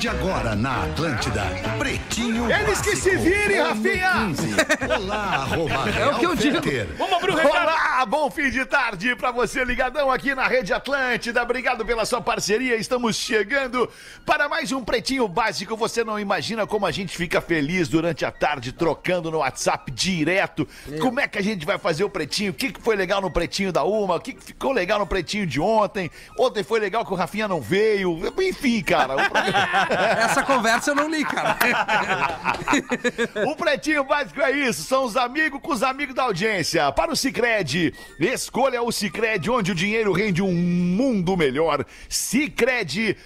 [0.00, 1.42] De agora na Atlântida,
[1.78, 4.12] Pretinho Eles que se virem, Rafinha!
[4.98, 6.56] Olá, arroba É o que eu digo.
[6.96, 7.52] Vamos abrir o recado.
[7.52, 11.42] Olá, bom fim de tarde pra você ligadão aqui na Rede Atlântida.
[11.42, 12.76] Obrigado pela sua parceria.
[12.76, 13.90] Estamos chegando
[14.24, 15.76] para mais um Pretinho Básico.
[15.76, 20.66] Você não imagina como a gente fica feliz durante a tarde trocando no WhatsApp direto.
[20.98, 22.52] Como é que a gente vai fazer o Pretinho?
[22.52, 24.14] O que que foi legal no Pretinho da Uma?
[24.14, 26.10] O que que ficou legal no Pretinho de ontem?
[26.38, 28.18] Ontem foi legal que o Rafinha não veio.
[28.40, 29.14] Enfim, cara.
[29.14, 31.56] o programa- Essa conversa eu não li, cara.
[33.46, 36.90] O Pretinho Básico é isso, são os amigos com os amigos da audiência.
[36.92, 41.84] Para o Cicred, escolha o Cicred, onde o dinheiro rende um mundo melhor.
[42.08, 43.16] Cicred.com.br.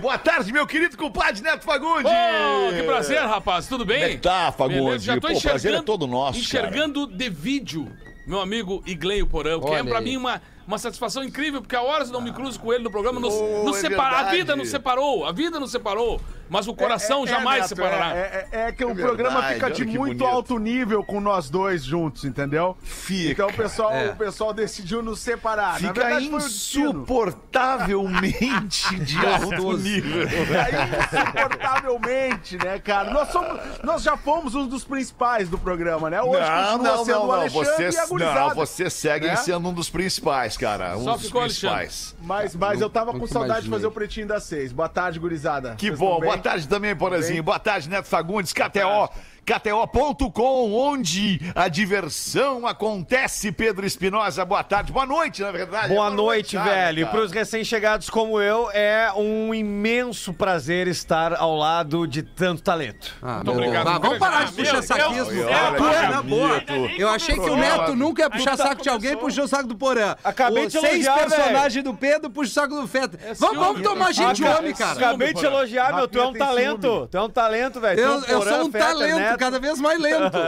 [0.00, 2.10] Boa tarde, meu querido compadre Neto Fagundes.
[2.10, 3.66] Ô, que prazer, rapaz.
[3.66, 4.00] Tudo bem?
[4.00, 4.84] Como é tá, Fagundes?
[4.84, 5.04] Beleza?
[5.04, 7.90] Já tô Pô, prazer é todo nosso, enxergando de vídeo
[8.26, 10.04] meu amigo Igleio Porão, que é aí.
[10.04, 12.90] mim uma, uma satisfação incrível, porque há horas eu não me cruzo com ele no
[12.90, 16.66] programa, nos, Oh, nos é separa- a vida nos separou, a vida nos separou, mas
[16.68, 18.16] o coração É, é, jamais Neto, separará.
[18.16, 20.24] É, é- é que o É programa verdade, fica de muito bonito.
[20.26, 22.76] alto nível com nós dois juntos, entendeu?
[22.82, 23.30] Fica.
[23.32, 24.10] Então o pessoal, É.
[24.10, 25.78] o pessoal decidiu nos separar.
[25.78, 30.22] Fica verdade, insuportavelmente de alto nível.
[30.22, 33.10] É insuportavelmente, né, cara?
[33.10, 36.20] Nós, somos, nós já fomos um dos principais do programa, né?
[36.22, 37.34] Hoje Não, continua não, sendo não, o não.
[37.34, 38.40] Alexandre Você, e a gurizada.
[38.40, 39.36] não, você segue né?
[39.36, 40.96] sendo um dos principais, cara.
[40.98, 41.76] Só dos ficou Alexandre.
[41.78, 42.16] principais.
[42.22, 44.72] Mas, mas eu tava com saudade de fazer o Pretinho das Seis.
[44.72, 45.74] Boa tarde, gurizada.
[45.76, 46.20] Que Vocês bom.
[46.20, 47.42] Boa tarde também, Porazinho.
[47.42, 49.10] Boa tarde, Neto Fagundes, KTO.
[49.44, 54.44] KTO.com, onde a diversão acontece, Pedro Espinosa.
[54.44, 55.88] Boa tarde, boa noite, na verdade.
[55.88, 57.06] Boa noite, cara, velho.
[57.06, 57.16] Cara.
[57.16, 63.14] pros recém-chegados como eu, é um imenso prazer estar ao lado de tanto talento.
[63.20, 63.88] Ah, Muito obrigado.
[63.88, 65.42] Ah, vamos parar de puxar saquismo.
[65.42, 66.62] É, é, boa.
[66.98, 69.76] Eu achei que o Neto nunca ia puxar saco de alguém, puxou o saco do
[69.76, 70.16] Porã.
[70.24, 73.18] Acabei Os de seis elogiar, personagens do Pedro, puxa o saco do Feta.
[73.18, 74.92] vamos, ciúme, vamos tomar gente homem, cara.
[74.92, 76.08] Acabei de te elogiar, meu.
[76.08, 77.08] Tu é um talento.
[77.10, 78.00] Tu é um talento, velho.
[78.00, 79.40] Eu, é sou um talento, Neto.
[79.40, 80.36] cada vez mais lento.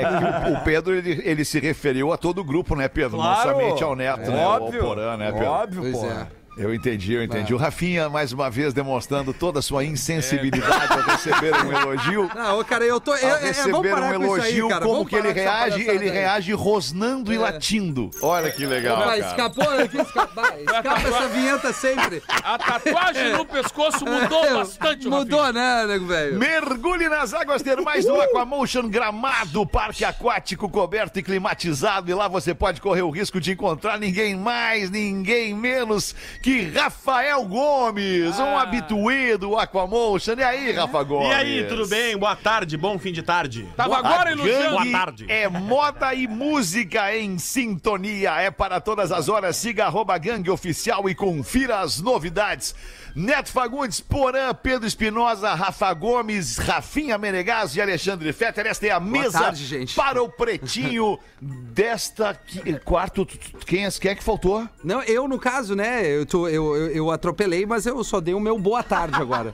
[0.00, 3.16] É que o, o Pedro, ele, ele se referiu a todo o grupo, né, Pedro?
[3.18, 3.50] Claro.
[3.50, 4.46] Não somente ao Neto, né?
[4.46, 4.80] Óbvio.
[4.82, 5.46] Ao Porã, né, Pedro?
[5.48, 6.06] Óbvio, Pois pô.
[6.06, 6.26] é.
[6.60, 7.54] Eu entendi, eu entendi.
[7.54, 12.30] O Rafinha, mais uma vez, demonstrando toda a sua insensibilidade ao receber um elogio.
[12.36, 13.14] Não, cara, eu tô.
[13.16, 14.84] Eu, Ao é, é, receber um parar com isso elogio, aí, cara.
[14.84, 15.80] como que ele reage?
[15.88, 16.10] Ele aí.
[16.10, 17.38] reage rosnando e É.
[17.38, 18.10] latindo.
[18.20, 19.18] Olha que legal, cara.
[19.18, 22.22] escapou aqui, escapa, escapa essa vinheta sempre.
[22.44, 26.38] A tatuagem no pescoço mudou bastante, Mudou, né, nego velho?
[26.38, 32.10] Mergulhe nas águas termais do Aquamotion Gramado, parque aquático coberto e climatizado.
[32.10, 37.44] E lá você pode correr o risco de encontrar ninguém mais, ninguém menos que Rafael
[37.44, 38.62] Gomes, um Ah.
[38.62, 40.34] habituê do Aquamotion.
[40.38, 41.28] E aí, Rafa Gomes?
[41.28, 42.16] E aí, tudo bem?
[42.16, 43.68] Boa tarde, bom fim de tarde.
[43.76, 44.76] Tava agora elogiando.
[44.76, 45.26] Gangue Boa tarde.
[45.28, 48.32] É moda e música em sintonia.
[48.40, 49.56] É para todas as horas.
[49.56, 52.74] Siga arroba gangue oficial e confira as novidades.
[53.14, 58.66] Neto Fagundes, Porã, Pedro Espinosa, Rafa Gomes, Rafinha Menegas e Alexandre Fetter.
[58.66, 59.96] Esta é a mesa tarde, gente.
[59.96, 62.38] para o pretinho desta
[62.84, 63.26] quarto.
[63.66, 64.66] Quem é, quem é que faltou?
[64.84, 68.34] Não, eu, no caso, né, eu, tô, eu, eu, eu atropelei, mas eu só dei
[68.34, 69.52] o meu boa tarde agora.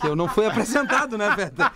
[0.00, 1.72] que eu não fui apresentado, né, Feta?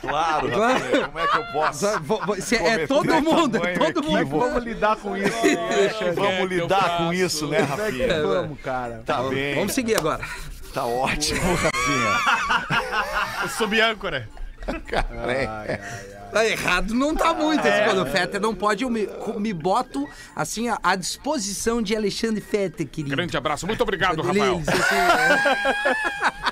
[0.00, 0.80] Claro, Claro.
[1.06, 2.00] Como é que eu posso?
[2.00, 4.26] Vou- vou- se é todo mundo, é todo mundo.
[4.26, 6.12] Vamos lidar com isso, né?
[6.14, 8.22] Vamos lidar com isso, né, é Rafinha?
[8.22, 9.02] vamos, cara?
[9.06, 10.24] Tá bem, Vamos seguir agora.
[10.74, 12.82] tá ótimo, Rafinha.
[13.42, 14.28] Eu sou âncora.
[14.64, 17.66] Tá errado, não tá muito.
[17.66, 21.94] Esse quando o Fetter não pode, eu me, me boto assim à, à disposição de
[21.94, 23.14] Alexandre Fetter, querido.
[23.14, 24.54] Grande abraço, muito obrigado, Rafael.
[24.54, 26.51] ele assim, é.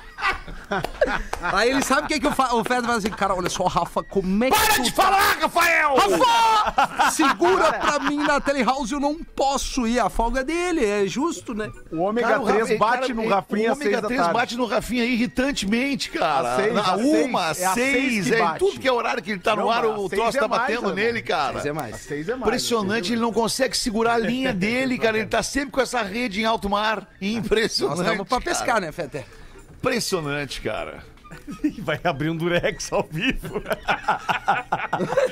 [1.41, 3.63] Aí ele sabe o que, que o, Fa- o Fetter fala assim, cara, olha só,
[3.65, 5.95] Rafa, como é que Para tu de falar, Rafael!
[5.95, 7.11] Rafa!
[7.11, 9.99] Segura pra mim na telehouse, eu não posso ir.
[9.99, 11.69] A folga dele, é justo, né?
[11.91, 14.21] O ômega Cara, o 3 Rafa- bate cara, no Rafinha O seis ômega da 3
[14.21, 14.33] tarde.
[14.33, 16.49] bate no Rafinha irritantemente, cara.
[16.51, 19.21] Às seis, na às uma, seis, é seis seis, que é tudo que é horário
[19.23, 20.95] que ele tá no Não, ar, mas o troço seis tá é mais, batendo alemão.
[20.95, 21.53] nele, cara.
[21.55, 21.95] Mas é Às mais.
[21.97, 22.41] seis é mais.
[22.43, 25.17] Impressionante, ele não consegue segurar a linha dele, cara.
[25.17, 27.07] Ele tá sempre com essa rede em alto mar.
[27.19, 28.01] Nós Impressionante.
[28.01, 29.25] estamos pra pescar, né, Fetter?
[29.81, 31.03] Impressionante, cara.
[31.79, 33.61] Vai abrir um durex ao vivo.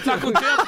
[0.03, 0.65] Tá com tempo?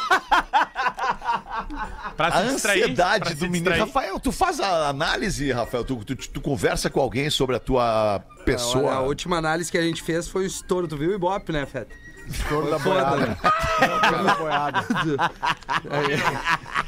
[2.18, 2.84] Pra A distrair.
[2.84, 3.66] ansiedade pra do menino.
[3.72, 3.80] distrair.
[3.80, 5.84] Rafael, tu faz a análise, Rafael?
[5.84, 8.84] Tu, tu, tu conversa com alguém sobre a tua pessoa?
[8.90, 10.88] Olha, a última análise que a gente fez foi o estouro.
[10.88, 11.98] Tu viu o Ibope, né, Fetter?
[12.32, 13.16] Estouro da boiada.
[13.18, 13.38] né?
[13.42, 14.86] Estouro da boiada.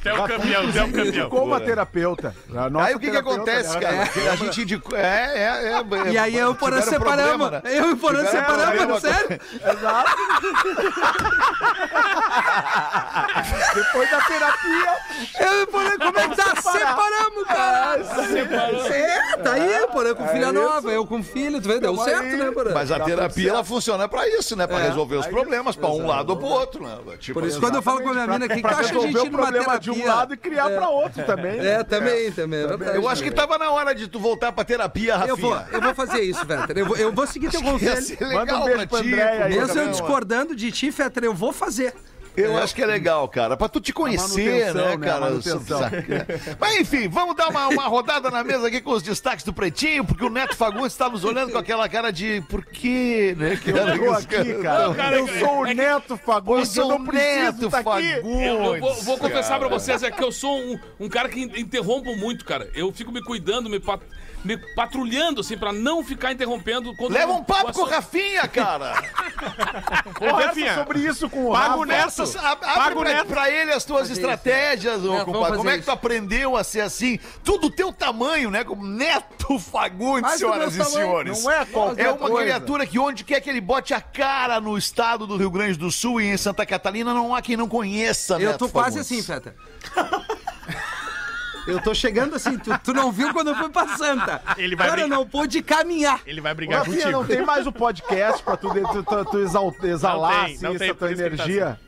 [0.01, 1.29] Tu é o campeão, tu é o campeão.
[1.29, 2.35] Como a terapeuta.
[2.55, 4.09] A nossa Aí o que que acontece, cara?
[4.31, 4.97] A gente indicou.
[4.97, 5.73] É, é,
[6.07, 6.11] é.
[6.11, 7.51] E aí eu e o Porã separamos.
[7.51, 7.61] né?
[7.65, 9.39] Eu e o Porã separamos, sério?
[13.75, 14.95] Depois da terapia,
[15.39, 16.55] Eu e o Porã, como é que tá?
[16.61, 18.03] Separamos, cara.
[18.03, 18.85] Separamos.
[18.91, 22.37] É, tá aí, Porã com filha nova, eu com filho, tu vê, deu certo, aí.
[22.37, 22.71] né, Porã?
[22.73, 24.67] Mas a terapia, ela funciona pra isso, né?
[24.67, 24.83] Pra É.
[24.87, 26.97] resolver os problemas, pra um lado ou pro outro, né?
[27.19, 28.95] Tipo, Por isso, quando eu falo com a minha mina, o que, de a gente
[28.95, 29.79] ir o numa terapia?
[29.79, 31.57] de um lado e criar pra outro também.
[31.57, 31.73] né?
[31.73, 32.97] É, também, também, é verdade.
[32.97, 35.31] eu acho que tava na hora de tu voltar pra terapia, Rafinha.
[35.31, 36.77] Eu vou, eu vou fazer isso, Fetter.
[36.77, 38.17] Eu vou, eu vou seguir teu conselho.
[38.33, 39.55] Manda um beijo pra pra ti.
[39.55, 41.93] Mesmo eu discordando de ti, Fetter, eu vou fazer.
[42.35, 43.55] Eu acho que é legal, cara.
[43.55, 44.97] Pra tu te conhecer, né, né?
[44.97, 45.17] cara?
[45.17, 45.81] A manutenção.
[46.59, 50.03] Mas enfim, vamos dar uma, uma rodada na mesa aqui com os destaques do Pretinho,
[50.03, 53.59] porque o Neto Fagundes está nos olhando com aquela cara de por quê, né?
[53.65, 53.97] Eu cara?
[53.99, 54.93] tô aqui, cara.
[54.95, 57.43] cara, eu é- sou o é que- Neto Eu Fagundes, eu sou o não preciso
[57.43, 57.83] Neto tá.
[57.83, 58.11] Fagundes.
[58.17, 58.25] Eu,
[58.73, 59.79] eu vou, vou confessar pra cara.
[59.79, 62.69] vocês é que eu sou um, um cara que in- interrompo muito, cara.
[62.73, 64.01] Eu fico me cuidando, me, pat-
[64.43, 66.95] me patrulhando, assim, pra não ficar interrompendo.
[66.95, 68.93] Quando Leva um papo com o Rafinha, cara.
[70.17, 71.85] Conversa Rafinha, sobre isso com o paga o Rafa.
[71.85, 72.22] Neto.
[72.23, 72.51] Essas- a-
[72.85, 73.27] Abre pra, Neto.
[73.27, 75.45] pra ele as tuas estratégias, ô, É, compadre.
[75.49, 77.19] fazer Como é que tu aprendeu a ser assim?
[77.43, 78.63] Tudo teu tamanho, né?
[78.63, 81.43] Como Neto Fagundes, Mais do senhoras e senhores.
[81.43, 82.43] Não é qualquer É uma coisa.
[82.43, 85.91] criatura que onde quer que ele bote a cara no estado do Rio Grande do
[85.91, 89.11] Sul e em Santa Catarina, não há quem não conheça, Eu Neto tô quase Fagundes.
[89.11, 89.53] assim, Fetter.
[91.65, 94.41] Eu tô chegando assim, tu, tu não viu quando eu fui pra Santa.
[94.57, 95.17] Ele vai Cara, eu brincar.
[95.23, 96.19] não pude caminhar.
[96.25, 97.11] Ele vai brigar Rafinha, contigo.
[97.13, 100.77] não tem mais o podcast pra tu, tu, tu, tu exal- exalar tem, não assim,
[100.79, 101.79] tem, essa por tua tá energia.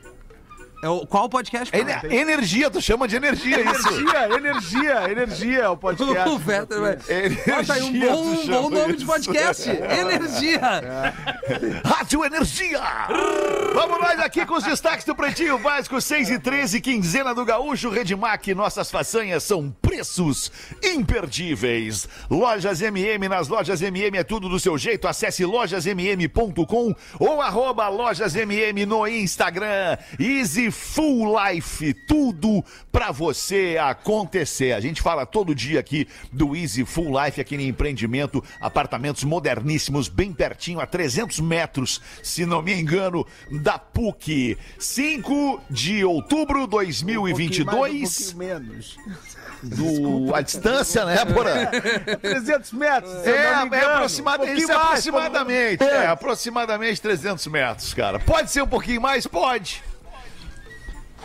[0.86, 1.74] É o- qual podcast?
[1.76, 2.14] Ele- cara?
[2.14, 3.88] energia, tu chama de energia isso.
[3.88, 6.28] Energia, energia, energia é o podcast.
[6.30, 7.00] O Fetter, velho.
[7.08, 9.06] Energia, Bota aí um bom, um bom nome de isso.
[9.06, 9.68] podcast.
[9.70, 10.60] Energia.
[11.84, 12.80] Rádio Energia!
[13.74, 17.90] Vamos nós aqui com os destaques do Pretinho Básico 6 e 13, quinzena do Gaúcho,
[17.90, 18.54] Redmac.
[18.54, 20.50] Nossas façanhas são preços
[20.82, 22.08] imperdíveis.
[22.30, 25.08] Lojas MM, nas lojas MM é tudo do seu jeito.
[25.08, 29.96] Acesse lojasmm.com ou arroba lojasmm no Instagram.
[30.18, 32.62] Easy Full Life, tudo
[32.92, 34.72] pra você acontecer.
[34.72, 40.08] A gente fala todo dia aqui do Easy Full Life, aqui no empreendimento, apartamentos moderníssimos,
[40.08, 44.58] bem pertinho, a 300 metros, se não me engano, da PUC.
[44.78, 48.34] 5 de outubro de 2022.
[48.34, 48.98] Um menos.
[49.62, 51.66] do, a distância, né, Porã?
[52.20, 53.26] 300 metros.
[53.26, 53.86] É, é, engano.
[53.94, 55.82] aproximada, Um é mais, aproximadamente.
[55.82, 58.18] É, aproximadamente 300 metros, cara.
[58.18, 59.26] Pode ser um pouquinho mais?
[59.26, 59.82] Pode.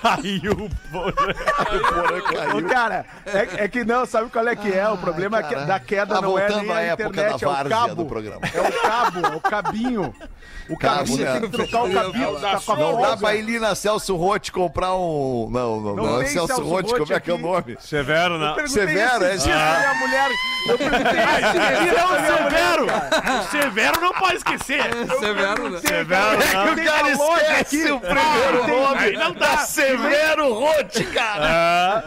[0.00, 1.12] Caiu, porra.
[1.12, 2.56] Porã caiu.
[2.58, 4.88] Ô, cara, é, é que não, sabe qual é que é?
[4.88, 7.64] O problema é que da queda Tá não é nem a época internet, da é
[7.64, 7.94] o cabo.
[7.94, 8.40] do programa.
[8.54, 10.14] É o cabo, é o cabinho.
[10.68, 11.40] O Cabo, cabinho, né?
[11.40, 12.40] tem que trocar o cabinho.
[12.40, 15.48] Tá com a Não dá pra ir ali na Celso Rotti comprar um.
[15.50, 16.20] Não, não, Não não.
[16.20, 17.76] é Celso, Celso Rotti, como é que é o nome?
[17.80, 18.52] Severo, né?
[18.54, 19.36] Perguntei Severo, é?
[19.38, 20.30] pra minha mulher.
[20.68, 22.26] Eu perguntei mulher.
[22.26, 22.86] Severo!
[23.50, 24.82] Severo não pode esquecer.
[25.18, 25.78] Severo, né?
[25.80, 26.72] Severo, É que não.
[26.72, 27.92] o cara esquece aqui.
[27.92, 28.64] o primeiro
[28.98, 29.58] Aí não dá.
[29.58, 32.04] Severo Rotti, cara.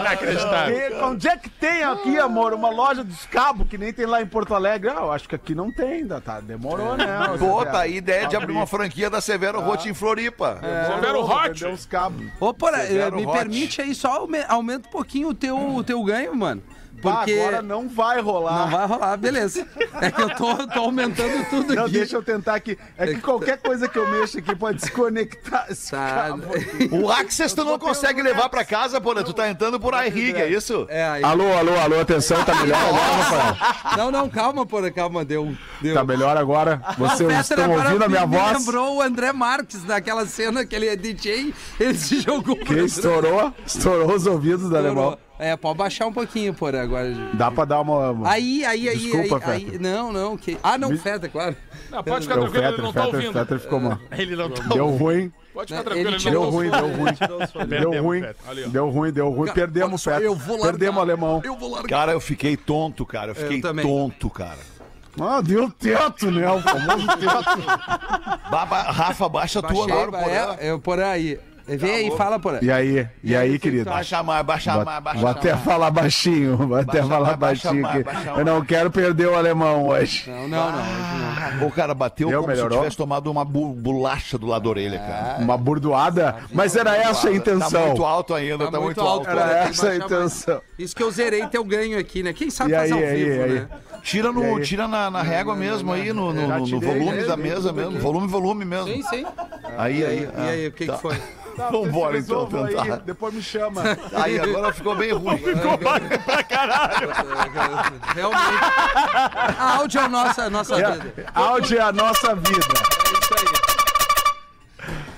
[0.00, 0.76] Inacreditável.
[0.76, 4.20] E Onde é que tem aqui, amor, uma loja dos cabos que nem tem lá
[4.22, 4.90] em Porto Alegre?
[4.90, 6.40] Ah, eu acho que aqui não tem ainda, tá?
[6.40, 7.06] Demorou, né?
[7.38, 10.60] Pô, tá aí ideia de abrir uma franquia da Severo Rotti em Floripa.
[10.94, 11.48] Severo Hot.
[11.48, 12.26] Vender uns cabos.
[12.40, 13.38] Ô, porra, Severo me Hot.
[13.38, 16.62] permite aí só aume- aumenta um pouquinho o teu, o teu ganho, mano.
[17.02, 18.58] Bah, Porque agora não vai rolar.
[18.58, 19.66] não vai rolar, beleza.
[20.00, 21.92] É que eu tô, tô aumentando tudo Não, aqui.
[21.94, 22.78] deixa eu tentar aqui.
[22.96, 26.26] É que qualquer coisa que eu mexo aqui pode desconectar Tá.
[26.54, 26.88] aqui.
[26.92, 29.22] O Access tu não consegue levar pra casa, pô, né?
[29.24, 30.86] Tu tá entrando por iRig, é isso?
[30.88, 31.24] É, aí.
[31.24, 33.96] Alô, alô, alô, atenção, tá melhor agora, Rafael?
[33.96, 35.52] Não, não, calma, porra, calma, deu.
[35.80, 35.94] deu.
[35.94, 36.80] Tá melhor agora?
[36.96, 38.58] Vocês estão ouvindo a minha me, voz?
[38.58, 43.52] lembrou o André Marques naquela cena que ele é DJ, ele se jogou Que estourou,
[43.66, 45.18] estourou os ouvidos do alemão.
[45.38, 47.14] É, pode baixar um pouquinho, porra, agora.
[47.34, 48.28] Dá pra dar uma...
[48.28, 49.78] Aí, aí, aí, Desculpa, aí, aí.
[49.78, 50.58] Não, não, que.
[50.62, 51.54] Ah, não, Feta, claro.
[51.90, 53.32] Não, pode ficar o tranquilo, ele Fetter, não tá Fetter, ouvindo.
[53.32, 53.98] Fetter ficou mal.
[54.12, 57.68] Ele não tá Deu ruim, Pode ficar Ele tranquilo, ele não deu ruim, deu ruim.
[57.68, 58.22] Deu ruim,
[58.70, 59.52] deu ruim, deu ruim.
[59.52, 60.22] Perdemos, Fetter.
[60.22, 60.72] eu vou largar.
[60.72, 61.40] Perdemos o alemão.
[61.44, 61.88] Eu vou largar.
[61.88, 63.30] Cara, eu fiquei tonto, cara.
[63.30, 63.84] Eu fiquei também.
[63.84, 64.58] tonto, cara.
[65.20, 66.48] Ah, deu teto, né?
[66.50, 67.66] O famoso teto.
[68.50, 70.56] Ba- ba- Rafa, baixa a tua agora, porra.
[70.60, 71.38] é, eu por aí.
[71.76, 72.60] Vem aí, fala, porra.
[72.62, 73.06] E aí?
[73.22, 73.90] E aí, que querido?
[73.90, 75.36] Baixa mais, baixa mais, baixa vou mais.
[75.36, 78.04] até falar baixinho, vou até Baixa falar mais, baixa baixinho mais, aqui.
[78.04, 80.24] baixa Eu não quero perder o alemão hoje.
[80.28, 80.78] Não, não, não.
[80.78, 81.64] hoje.
[81.66, 82.78] O cara bateu Deu, como se melhorou?
[82.78, 85.36] tivesse tomado uma bu- bolacha do lado da orelha, cara.
[85.40, 87.86] Uma burdoada, mas era essa a Tá intenção.
[87.88, 89.28] muito alto ainda, tá, muito alto.
[89.28, 90.12] Era Tem que essa a baixar mais.
[90.12, 90.60] intenção.
[90.78, 92.32] Isso que eu zerei teu ganho aqui, né?
[92.32, 93.52] Quem sabe E fazer aí, ao aí, vivo, aí?
[93.54, 93.68] né?
[94.02, 97.24] Tira, no, tira na, na régua mesmo aí, no, no, no- no volume né?
[97.24, 97.92] da mesa mesmo.
[97.92, 98.00] aqui.
[98.00, 98.86] Volume, volume mesmo.
[98.86, 99.26] Sim, sim.
[99.76, 100.28] Aí, aí.
[100.36, 100.94] E aí, o que, tá.
[100.94, 101.16] que foi?
[101.58, 102.96] Vambora então, Resolvam aí, tentar.
[102.98, 103.82] depois me chama.
[104.14, 105.42] Aí, agora ficou bem ruim.
[108.14, 108.54] Realmente.
[109.58, 111.12] A áudio é a nossa, a nossa vida.
[111.34, 112.64] Áudio é a nossa vida.
[113.08, 113.44] É isso aí.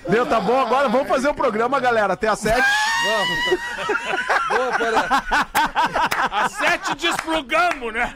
[0.09, 0.59] Deu, tá bom?
[0.59, 2.15] Agora vamos fazer o programa, galera.
[2.15, 2.67] Até às sete.
[3.05, 3.59] Vamos.
[4.49, 5.23] Boa, porra.
[6.33, 8.15] A sete desplugamos, né?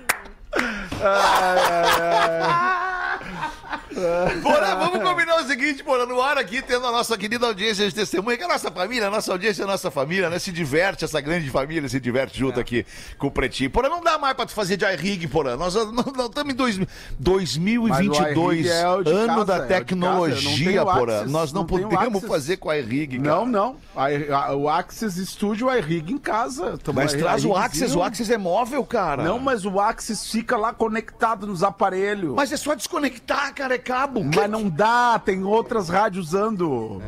[4.42, 5.00] Bora, vamos
[5.34, 8.42] combinar o seguinte, bora, no ar aqui, tendo a nossa querida audiência de testemunha, que
[8.42, 10.38] é a nossa família, a nossa audiência é a nossa família, né?
[10.38, 12.86] Se diverte, essa grande família se diverte junto aqui
[13.18, 13.70] com o Pretinho.
[13.70, 15.56] Porra, não dá mais pra tu fazer de iRig, porra.
[15.56, 16.78] Nós estamos em dois,
[17.18, 21.16] 2022, Mas o iRig é ano casa, da é tecnologia, tenho porra.
[21.20, 23.18] Axis, Nós não, não podemos fazer com a iRig.
[23.18, 23.76] Não, não.
[23.96, 24.06] A-
[24.50, 26.78] a- o Axis Studio, o iRig em casa.
[26.94, 27.54] Mas traz o.
[27.54, 29.22] Axis, o Axis é móvel, cara.
[29.22, 32.34] Não, mas o Axis fica lá conectado nos aparelhos.
[32.34, 34.22] Mas é só desconectar, cara, é cabo.
[34.24, 37.02] Mas não dá, tem outras rádios usando.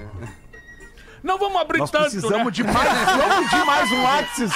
[1.22, 2.50] Não vamos abrir Nós tanto, precisamos né?
[2.52, 2.76] de mais.
[3.16, 4.52] Vamos pedir mais um Axis.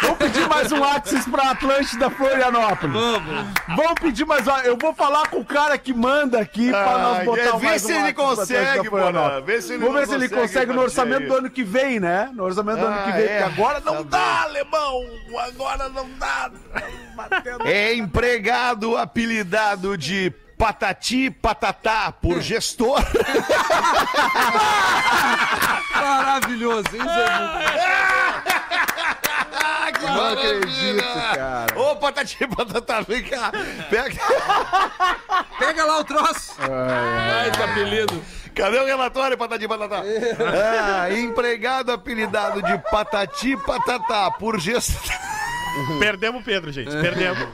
[0.00, 2.94] Vamos pedir mais um Axis pra Atlântida Florianópolis.
[2.96, 3.46] Vamos.
[3.76, 4.50] Vamos pedir mais um.
[4.64, 7.60] Eu vou falar com o cara que manda aqui pra nós Ah, botar é, mais
[7.60, 8.90] vê um se ele Axis pra consegue,
[9.44, 12.30] vê se ele Vamos ver se ele consegue no orçamento do ano que vem, né?
[12.32, 13.24] No orçamento do ano que Ah, vem.
[13.26, 13.42] é.
[13.42, 15.04] Porque agora não Tá dá, alemão.
[15.48, 16.50] Agora não dá.
[17.14, 17.66] Batendo.
[17.66, 23.00] É empregado apelidado de Patati Patatá por gestor.
[25.94, 26.84] Maravilhoso.
[26.88, 27.86] Isso é muito...
[29.58, 30.56] Ah, que Não maravilha!
[30.56, 31.02] acredito,
[31.34, 31.78] cara.
[31.80, 33.52] Ô, Patati Patatá, vem cá.
[33.90, 34.20] Pega.
[35.58, 36.54] Pega lá o troço.
[36.60, 38.22] Ai, tá apelido.
[38.54, 40.02] Cadê o relatório, Patati Patatá?
[40.02, 45.02] Ah, empregado apelidado de Patati Patatá por gestor.
[45.98, 46.90] Perdemos o Pedro, gente.
[46.90, 47.46] Perdemos.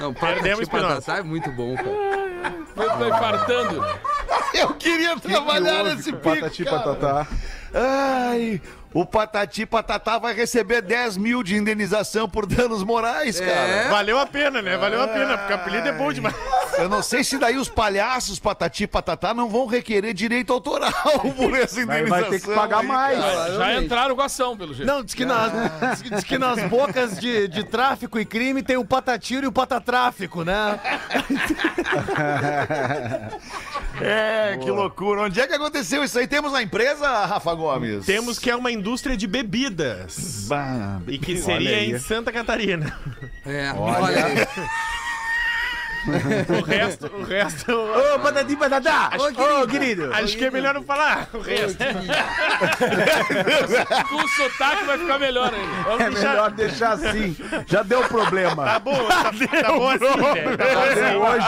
[0.00, 0.94] Não, Perdemos patati Espinosa.
[0.96, 2.17] patatá é muito bom, cara.
[2.74, 3.84] Foi tá infartando.
[4.54, 6.78] Eu queria trabalhar houve nesse pico, Patati cara.
[6.78, 7.26] Patatá.
[7.74, 8.60] Ai,
[8.94, 13.52] o Patati Patatá vai receber 10 mil de indenização por danos morais, cara.
[13.52, 13.88] É.
[13.88, 14.76] Valeu a pena, né?
[14.76, 16.34] Valeu a pena, porque o apelido é bom demais.
[16.78, 20.92] Eu não sei se daí os palhaços Patati Patatá não vão requerer direito autoral
[21.36, 22.08] por essa Vai, indenização.
[22.08, 23.18] vai ter que pagar aí, mais.
[23.18, 23.56] cara.
[23.56, 24.86] Já entraram com ação, pelo jeito.
[24.86, 25.52] Não, diz que, nas,
[26.02, 30.44] diz que- nas bocas de, de tráfico e crime tem o patatiro e o patatráfico,
[30.44, 30.78] né?
[34.00, 35.22] É, que loucura.
[35.22, 36.26] Onde é que aconteceu isso aí?
[36.26, 38.06] Temos na empresa, Rafa Gomes?
[38.06, 40.46] Temos que é uma indústria de bebidas.
[40.48, 42.96] Bah, E que Olha seria em Santa Catarina.
[43.44, 44.34] É, olha aí.
[46.58, 47.72] O resto, o resto.
[47.72, 49.10] Ô, patati patatá!
[49.18, 50.10] Ô, querido!
[50.14, 51.28] Acho que é melhor não falar.
[51.32, 51.78] O resto.
[54.08, 55.82] Com o sotaque vai ficar melhor ainda.
[55.84, 57.36] Vamos É deixar- melhor deixar assim.
[57.66, 58.64] Já deu problema.
[58.64, 59.24] Tá bom, tá,
[59.62, 59.98] tá bom assim,
[60.34, 60.56] velho.
[60.56, 61.16] Tá bom Até assim.
[61.16, 61.46] hoje.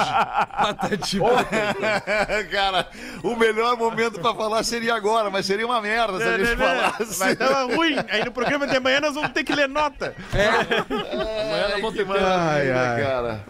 [0.60, 1.20] Patati
[2.50, 2.86] cara,
[3.22, 6.74] o melhor momento pra falar seria agora, mas seria uma merda se a gente não,
[6.74, 6.90] não.
[6.90, 7.18] falasse.
[7.18, 7.96] Vai dar ruim.
[8.10, 10.14] Aí no programa de amanhã nós vamos ter que ler nota.
[10.32, 12.12] Amanhã nós vamos ter tempo.
[12.18, 13.02] Ai, ai.
[13.02, 13.40] cara.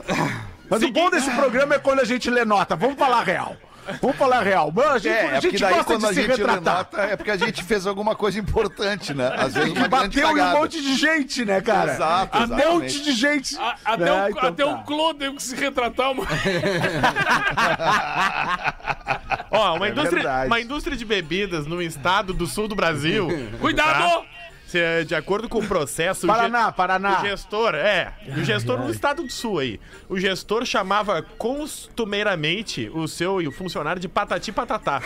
[0.70, 2.76] Mas o bom desse programa é quando a gente lê nota.
[2.76, 3.56] Vamos falar real.
[4.00, 4.70] Vamos falar real.
[4.70, 6.60] Mano, a gente, É, a é gente daí gosta de a se retratar.
[6.76, 9.32] nota, é porque a gente fez alguma coisa importante, né?
[9.36, 11.94] Às vezes Que uma bateu em um monte de gente, né, cara?
[11.94, 13.56] Exato, Um monte de gente.
[13.58, 14.70] A- Até, Né, o, então até tá.
[14.70, 16.12] o Clô teve que se retratar.
[16.12, 16.24] Uma...
[19.50, 20.46] Ó, uma, É indústria, verdade.
[20.46, 23.26] uma indústria de bebidas no estado do sul do Brasil.
[23.60, 24.24] Cuidado!
[24.70, 26.26] Se, é, de acordo com o processo.
[26.26, 27.18] o Paraná, ge- Paraná.
[27.20, 28.12] O gestor, é.
[28.38, 29.80] O gestor no estado do sul aí.
[30.08, 35.02] O gestor chamava costumeiramente o seu funcionário de patati patatá.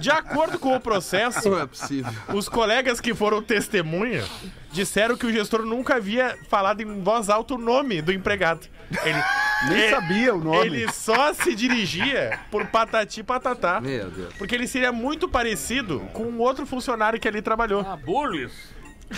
[0.00, 2.12] De acordo com o processo, Não é possível.
[2.34, 4.24] os colegas que foram testemunha
[4.72, 8.68] disseram que o gestor nunca havia falado em voz alta o nome do empregado.
[9.04, 9.22] Ele
[9.68, 10.66] Nem ele- sabia o nome.
[10.66, 13.80] Ele só se dirigia por patati patatá.
[13.80, 14.34] Meu Deus.
[14.34, 17.80] Porque ele seria muito parecido com um outro funcionário que ali trabalhou.
[17.86, 17.96] Ah,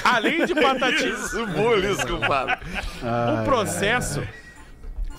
[0.05, 2.57] Além de patati, Isso, compadre.
[3.41, 4.23] o processo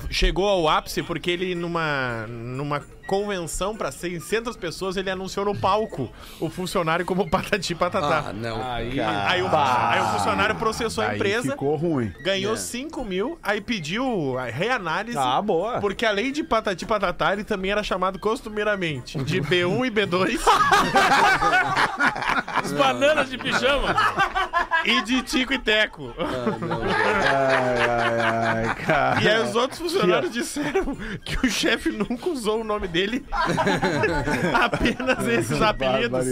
[0.09, 6.09] chegou ao ápice porque ele, numa, numa convenção pra 600 pessoas, ele anunciou no palco
[6.39, 8.25] o funcionário como patati patatá.
[8.29, 8.61] Ah, não.
[8.63, 12.13] Aí, Aí o, aí o funcionário processou a empresa, ficou ruim.
[12.21, 15.17] ganhou 5 mil, aí pediu a reanálise.
[15.17, 15.79] Ah, boa.
[15.79, 20.39] Porque além de patati patatá, ele também era chamado costumeiramente de B1 e B2
[22.63, 23.95] as bananas de pijama.
[24.85, 26.13] e de Tico e Teco.
[26.17, 29.21] Ai, ai, ai, cara.
[29.21, 33.25] E aí os outros funcionários disseram que o chefe nunca usou o nome dele.
[34.53, 36.25] Apenas esses apelidos.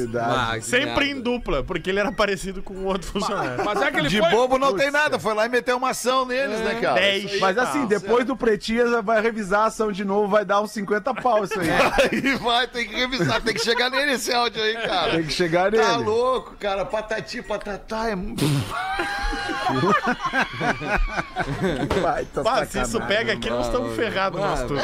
[0.64, 3.66] Sempre em dupla, porque ele era parecido com outro funcionário.
[3.66, 4.30] Mas é que ele De foi...
[4.30, 6.96] bobo não tem nada, foi lá e meteu uma ação neles, né, cara?
[6.96, 7.26] Dez.
[7.26, 10.46] Isso aí, Mas assim, não, depois do Pretinha, vai revisar a ação de novo, vai
[10.46, 11.72] dar uns 50 pau isso aí.
[12.12, 15.12] Aí vai, tem que revisar, tem que chegar nele esse áudio aí, cara.
[15.14, 15.84] Tem que chegar nele.
[15.84, 16.86] Tá louco, cara.
[16.86, 18.16] Patati, patatá é.
[22.44, 24.84] Bah, se isso pega aqui, nós estamos ferrados, nós todos.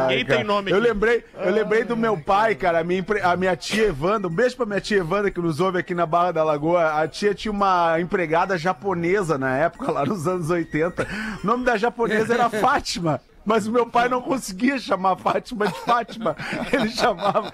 [0.00, 0.86] Ninguém tem nome Eu aqui.
[0.88, 4.28] lembrei, eu lembrei do meu pai, cara, a minha, a minha tia Evanda.
[4.28, 7.00] Um beijo pra minha tia Evanda que nos ouve aqui na Barra da Lagoa.
[7.02, 11.06] A tia tinha uma empregada japonesa na época, lá nos anos 80.
[11.42, 13.20] O nome da japonesa era Fátima.
[13.44, 16.36] Mas o meu pai não conseguia chamar Fátima de Fátima.
[16.72, 17.52] Ele chamava.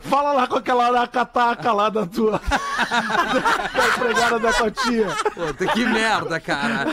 [0.00, 2.40] Fala lá com aquela aracataca lá da tua.
[3.74, 5.06] da empregada da tua tia.
[5.34, 6.86] Puta, que merda, cara.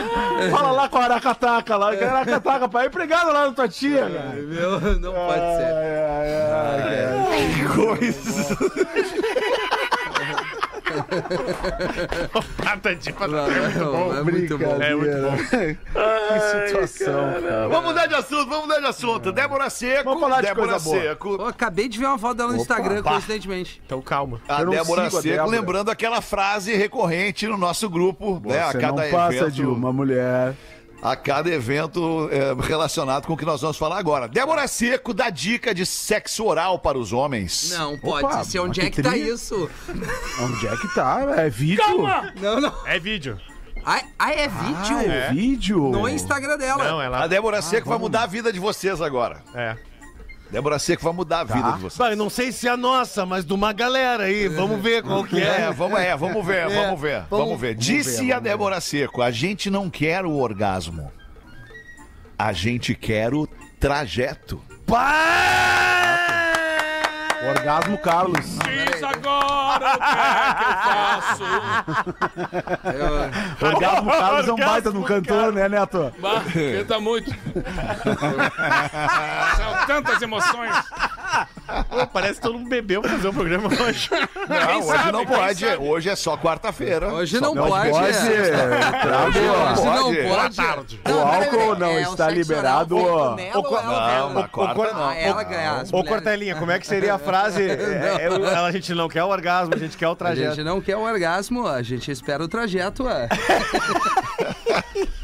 [0.50, 1.96] Fala lá com a aracataca lá.
[1.96, 2.84] Que aracataca, pai.
[2.84, 4.34] É empregada lá da tua tia, cara.
[4.34, 5.72] Meu, não pode ser.
[5.72, 8.56] Ai, ai, ai, Que coisa.
[12.62, 13.78] Patati, patati.
[13.78, 14.82] Não, é muito bom.
[14.82, 15.36] É muito bom.
[15.36, 17.68] Que situação, cara.
[17.68, 19.32] Vamos mudar de assunto, vamos mudar de assunto.
[19.32, 20.04] Débora Seco.
[20.04, 21.00] Vamos falar de Débora coisa boa.
[21.00, 21.36] Seco.
[21.38, 23.82] Pô, acabei de ver uma foto dela no Instagram, coincidentemente.
[23.84, 24.40] Então calma.
[24.48, 25.50] A Eu Débora sigo a Seco, Débora.
[25.50, 28.62] lembrando aquela frase recorrente no nosso grupo, né?
[28.62, 30.54] A cada não passa evento, de uma mulher.
[31.02, 34.28] A cada evento é, relacionado com o que nós vamos falar agora.
[34.28, 37.70] Débora Seco dá dica de sexo oral para os homens.
[37.72, 38.60] Não, pode Opa, ser.
[38.60, 39.68] Onde é que que tá isso?
[40.40, 41.20] Onde é que tá?
[41.38, 41.82] É vídeo?
[42.40, 42.72] Não, não.
[42.86, 43.38] É vídeo.
[43.84, 44.96] Ah, ah, é vídeo?
[44.96, 45.88] Ah, é vídeo?
[45.90, 46.84] No Instagram dela.
[46.84, 47.26] Não, A ela.
[47.26, 49.42] Débora Seco vai mudar a vida de vocês agora.
[49.54, 49.76] É.
[50.52, 52.10] Débora Seco vai mudar a vida de vocês.
[52.10, 54.48] Eu não sei se é a nossa, mas de uma galera aí.
[54.48, 55.62] Vamos ver qual que é.
[55.62, 57.74] É, vamos, é, vamos ver, vamos ver, vamos ver.
[57.74, 61.10] Disse a Débora Seco: a gente não quer o orgasmo.
[62.38, 63.48] A gente quer o
[63.80, 64.62] trajeto.
[67.48, 68.58] Orgasmo Carlos.
[69.02, 71.44] Diz agora o que é que eu faço.
[73.64, 76.12] Orgasmo Carlos é um baita de um cantor, né, Neto?
[76.20, 77.30] Bah, canta muito.
[79.56, 80.74] São tantas emoções.
[81.88, 84.10] Pô, parece que todo mundo bebeu pra fazer o programa hoje.
[84.48, 85.60] Não, hoje sabe, não pode.
[85.64, 85.76] sabe?
[85.82, 87.08] Hoje é só quarta-feira.
[87.12, 87.90] Hoje Só não Não pode.
[87.90, 88.06] pode.
[88.06, 88.10] é.
[88.10, 89.26] é.
[89.26, 90.56] Hoje não Pode.
[90.56, 91.00] tarde.
[91.04, 94.28] O Não, álcool não É o está liberado, ela Não, ganha?
[94.28, 95.10] na quarta não.
[95.12, 95.90] Ela mulheres.
[96.08, 97.62] Cortelinha, como é que seria a frase?
[97.72, 100.54] É, é, a gente não quer o orgasmo, a gente quer o A trajeto.
[100.56, 103.28] gente não quer o orgasmo, a gente espera o trajeto, é.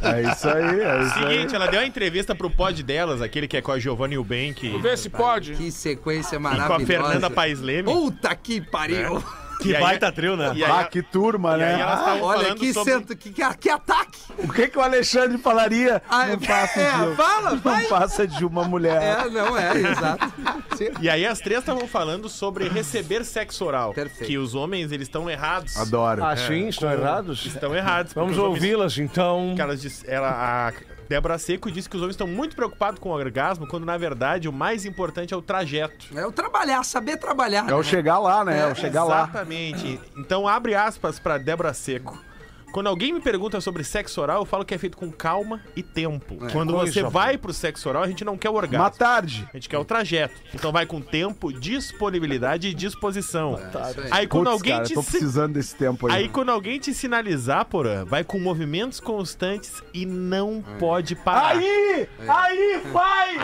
[0.00, 1.34] É isso aí, é isso aí.
[1.36, 4.18] Seguinte, ela deu uma entrevista pro pod delas, aquele que é com a Giovanna e
[4.18, 5.54] o Ben, que, Vê se pode.
[5.54, 6.86] Que sequência e com a maravilhosa.
[6.86, 7.92] Fernanda Paes Leme.
[7.92, 9.22] Puta que pariu.
[9.58, 10.52] Que aí- baita trio, né?
[10.54, 11.80] E aí, Ah, que turma, e aí né?
[11.80, 12.92] elas estavam Olha, que, sobre...
[12.92, 14.18] centro, que, que, que ataque.
[14.38, 16.00] O que que o Alexandre falaria?
[16.08, 17.84] Ah, não passa é, de, fala, não vai.
[17.86, 19.02] passa de uma mulher.
[19.02, 20.32] É, não é, exato.
[21.00, 23.92] E aí as três estavam falando sobre receber sexo oral.
[23.92, 24.28] Perfeito.
[24.28, 25.76] Que os homens, eles estão errados.
[25.76, 26.24] Adoro.
[26.24, 27.44] Ah, sim, estão errados?
[27.44, 28.12] Estão errados.
[28.12, 29.54] Vamos ouvi-las, então.
[29.56, 30.28] que elas ela,
[30.68, 30.72] a
[31.08, 34.48] Débora Seco disse que os homens estão muito preocupados com o orgasmo, quando na verdade
[34.48, 36.06] o mais importante é o trajeto.
[36.14, 37.68] É o trabalhar, saber trabalhar.
[37.68, 38.60] É o chegar lá, né?
[38.60, 39.24] É o chegar lá.
[39.24, 40.00] Exatamente.
[40.16, 42.18] Então abre aspas pra Débora Seco.
[42.78, 45.82] Quando alguém me pergunta sobre sexo oral, eu falo que é feito com calma e
[45.82, 46.36] tempo.
[46.52, 47.10] Quando coisa você boa.
[47.10, 48.84] vai pro sexo oral, a gente não quer o orgasmo.
[48.84, 49.48] Uma tarde.
[49.52, 50.40] A gente quer o trajeto.
[50.54, 53.54] Então vai com tempo, disponibilidade e disposição.
[53.58, 54.08] isso aí.
[54.12, 56.12] Aí quando Putz, alguém cara, te tô precisando desse tempo aí.
[56.14, 60.78] Aí quando alguém te sinalizar, porã, vai com movimentos constantes e não É.
[60.78, 61.56] pode parar.
[61.56, 62.08] Aí!
[62.28, 63.38] Aí, vai!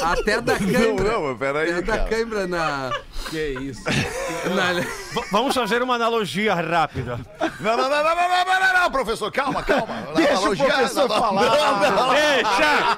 [0.00, 1.12] Até da Não, cãibra.
[1.12, 2.08] não, peraí, Até da cara.
[2.08, 2.90] cãibra na...
[3.30, 3.82] Que isso.
[4.54, 5.22] na...
[5.32, 7.18] Vamos fazer uma analogia rápida.
[7.66, 10.06] Não, não, não, não, não, não, não, professor, calma, calma.
[10.14, 11.78] Deixa o ah, professor falar.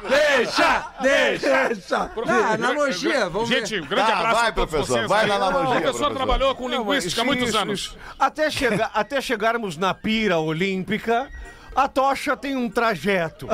[0.09, 2.11] Deixa, deixa, deixa.
[2.27, 3.67] Ah, na analogia, vamos ver.
[3.67, 6.15] Gente, um grande tá, abraço vai, professor, vai na analogia, professor.
[6.15, 7.97] trabalhou com linguística há muitos anos.
[8.19, 11.31] Até chegarmos na pira olímpica
[11.79, 13.47] a tocha tem um trajeto.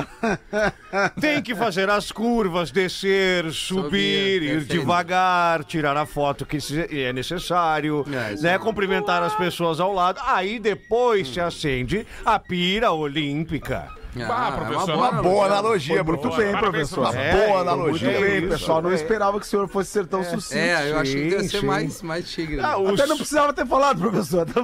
[1.21, 6.59] tem que fazer as curvas, descer, subir, ir devagar, tirar a foto que
[6.91, 10.23] é necessário, É, né, cumprimentar as pessoas ao lado.
[10.25, 13.91] Aí depois se acende a pira olímpica.
[14.23, 14.95] Ah, é professor.
[14.95, 16.37] Uma boa analogia, Muito Bruto.
[16.37, 17.01] bem, professor.
[17.01, 18.21] Uma É, boa Muito analogia.
[18.21, 18.49] bem, Isso.
[18.49, 18.83] pessoal.
[18.83, 20.59] Não esperava que o senhor fosse ser tão sucinto.
[20.59, 22.61] É, eu achei que ia ser mais, mais tigre.
[22.61, 24.47] Ah, o Até não precisava ter falado, professor.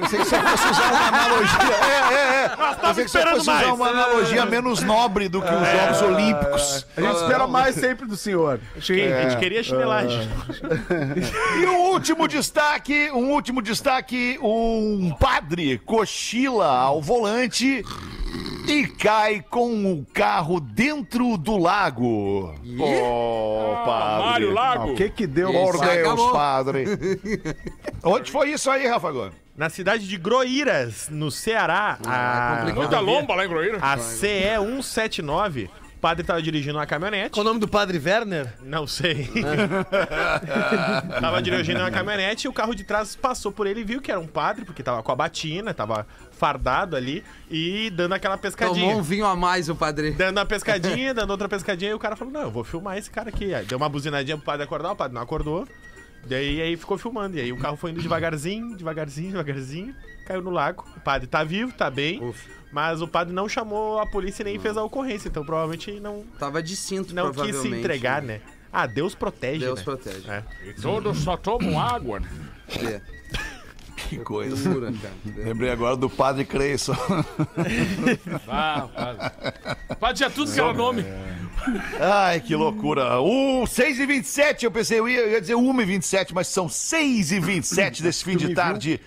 [0.00, 1.74] Pensei que só fosse usar uma analogia.
[1.84, 2.48] É, é, é.
[2.80, 6.86] Pensei que só esperando fosse usar uma analogia menos nobre do que os Jogos Olímpicos.
[6.96, 8.60] A gente espera mais sempre do senhor.
[8.80, 10.28] Sim, a gente queria chinelagem.
[11.60, 17.84] E um último destaque, um último destaque, um padre cochila ao volante
[18.68, 22.54] e cai com o carro dentro do lago.
[22.78, 24.24] Ô, padre.
[24.24, 24.92] Mário Lago.
[24.92, 25.52] O que que deu?
[25.52, 26.32] Por Deus, acabou.
[26.32, 26.84] padre.
[28.04, 29.34] Onde foi isso aí, Rafa Gomes?
[29.56, 32.76] Na cidade de Groíras, no Ceará, a, complicado.
[32.76, 33.78] Muita rodovia- lomba lá em Groíra.
[33.82, 37.30] a CE 179, o padre estava dirigindo uma caminhonete.
[37.30, 38.54] Qual o nome do padre Werner?
[38.62, 39.28] Não sei.
[41.20, 44.10] tava dirigindo uma caminhonete e o carro de trás passou por ele e viu que
[44.10, 46.06] era um padre, porque tava com a batina, tava
[46.40, 48.86] fardado ali e dando aquela pescadinha.
[48.86, 50.12] Tomou um vinho a mais o padre.
[50.12, 53.10] Dando uma pescadinha, dando outra pescadinha, e o cara falou: Não, eu vou filmar esse
[53.10, 53.52] cara aqui.
[53.54, 55.68] Aí deu uma buzinadinha pro padre acordar, o padre não acordou.
[56.26, 57.36] Daí aí ficou filmando.
[57.36, 59.94] E aí o carro foi indo devagarzinho, devagarzinho, devagarzinho,
[60.26, 60.86] caiu no lago.
[60.96, 62.20] O padre tá vivo, tá bem.
[62.72, 66.24] Mas o padre não chamou a polícia e nem fez a ocorrência, então provavelmente não,
[66.38, 68.40] Tava de cinto, não quis se entregar, né?
[68.72, 69.58] Ah, Deus protege.
[69.58, 69.84] Deus né?
[69.84, 70.30] protege.
[70.30, 70.44] É.
[70.80, 72.20] Todos só tomam água.
[72.20, 72.28] né?
[72.78, 73.00] É,
[74.10, 74.68] Que coisa.
[74.68, 75.14] loucura, cara.
[75.36, 76.96] Lembrei agora do padre Creyson.
[78.48, 79.96] Ah, padre.
[80.00, 81.04] Padre tinha tudo que era nome.
[82.00, 83.20] Ai, que loucura.
[83.20, 86.48] O 6 e 27 eu pensei, eu ia, eu ia dizer 1 e 27 mas
[86.48, 89.00] são 6 e 27 desse fim de tarde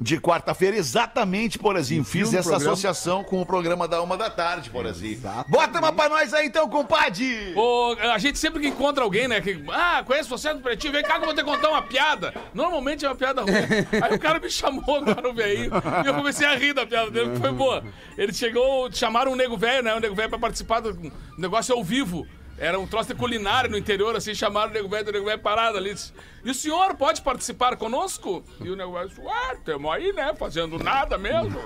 [0.00, 2.04] de quarta-feira, exatamente, Porazinho.
[2.04, 2.72] Fiz essa programa.
[2.72, 5.20] associação com o programa da uma da tarde, Porazinho.
[5.48, 7.52] Bota uma pra nós aí então, compadre!
[7.56, 9.40] Ô, a gente sempre que encontra alguém, né?
[9.40, 12.32] Que, ah, conheço você do Pretinho, vem cá que eu vou te contar uma piada.
[12.54, 13.52] Normalmente é uma piada ruim.
[14.02, 15.72] Aí o cara me chamou agora, o velhinho,
[16.04, 17.82] e eu comecei a rir da piada dele, que foi boa.
[18.16, 19.94] Ele chegou, chamaram um nego velho, né?
[19.94, 22.26] Um nego velho pra participar do negócio ao vivo.
[22.60, 25.38] Era um troço de culinária no interior, assim, chamaram o nego velho, o nego velho
[25.38, 25.94] parado ali.
[25.94, 26.12] disse,
[26.44, 28.44] E o senhor pode participar conosco?
[28.60, 30.34] E o nego velho disse, ué, tamo aí, né?
[30.34, 31.56] Fazendo nada mesmo.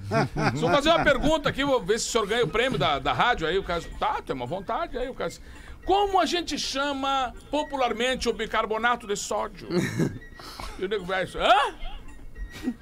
[0.60, 3.12] Só fazer uma pergunta aqui, vou ver se o senhor ganha o prêmio da, da
[3.14, 3.46] rádio.
[3.46, 4.98] Aí o cara disse, tá, tem uma vontade.
[4.98, 5.40] Aí o cara disse,
[5.86, 9.66] como a gente chama popularmente o bicarbonato de sódio?
[10.78, 12.74] e o nego velho disse, hã?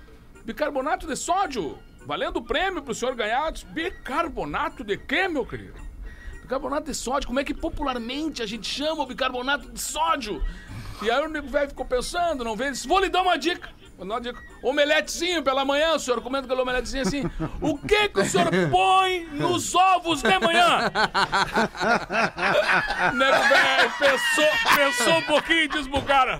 [0.45, 1.79] Bicarbonato de sódio?
[2.05, 3.53] Valendo o prêmio pro senhor ganhar?
[3.53, 5.82] Disse, Bicarbonato de quê, meu querido?
[6.53, 10.45] Bicarbonato de sódio, como é que popularmente a gente chama o bicarbonato de sódio?
[11.01, 13.71] E aí o velho ficou pensando, não veio, disse, vou lhe dar uma dica.
[13.97, 14.39] Vou dar uma dica.
[14.63, 17.23] Omeletezinho pela manhã, o senhor comendo aquele omeletezinho assim.
[17.59, 20.93] O que que o senhor põe nos ovos de manhã?
[23.11, 26.39] O nego velho pensou, pensou um pouquinho e disse pro cara,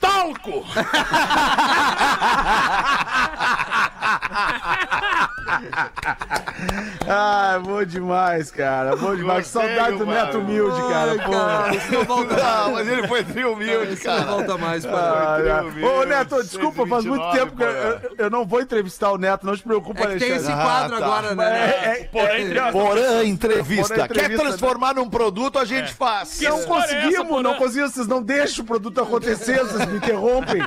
[0.00, 0.66] talco!
[7.08, 8.94] Ah, bom demais, cara.
[8.96, 9.46] Bom demais.
[9.46, 11.10] Que saudade do Neto Humilde, cara.
[11.12, 12.44] Ai, cara, isso não volta mais.
[12.44, 14.30] Não, mas ele foi trio humilde, Isso não cara.
[14.30, 15.50] volta mais, Ah, padre.
[15.50, 15.62] ah.
[15.62, 19.18] Humilde, Ô, Neto, desculpa, faz muito 129, tempo que eu, eu- não vou entrevistar o
[19.18, 20.64] Neto, não te preocupa, É que tem esse Alexandre.
[20.64, 21.04] quadro tá.
[21.06, 21.60] agora, né?
[21.60, 23.94] é- é- Porém, é- entrevista- Porã entrevista.
[23.94, 26.40] Porã Quer entrevista, transformar num produto, a gente faz.
[26.40, 27.42] Não história é essa, conseguimos, Porã?
[27.42, 30.62] não conseguimos, vocês não deixam o produto acontecer, vocês me interrompem.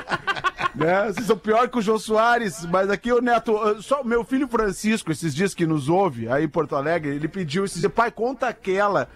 [0.74, 1.06] né?
[1.12, 4.48] Vocês são pior que o Jô Soares, mas aqui o Neto, uh, só meu filho
[4.48, 8.48] Francisco, esses dias que nos ouve aí em Porto Alegre, ele pediu dias, pai, conta
[8.48, 9.08] aquela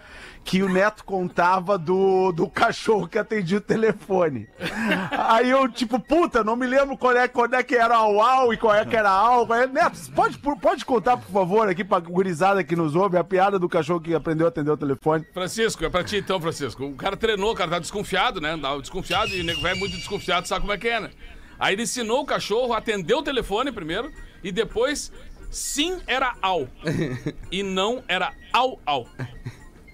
[0.45, 4.49] que o Neto contava do, do cachorro que atendia o telefone.
[5.13, 8.55] Aí eu, tipo, puta, não me lembro qual é, qual é que era o au
[8.55, 9.11] e qual é que era.
[9.45, 9.67] Qual é...
[9.67, 13.69] Neto, pode, pode contar, por favor, aqui pra gurizada que nos ouve, a piada do
[13.69, 15.27] cachorro que aprendeu a atender o telefone.
[15.35, 16.83] Francisco, é pra ti então, Francisco.
[16.83, 18.59] O cara treinou, o cara tá desconfiado, né?
[18.81, 21.11] Desconfiado e o nego velho é muito desconfiado, sabe como é que é, né?
[21.59, 25.13] Aí ele ensinou o cachorro a atender o telefone primeiro e depois
[25.51, 26.69] sim era au.
[27.51, 29.09] E não era au au.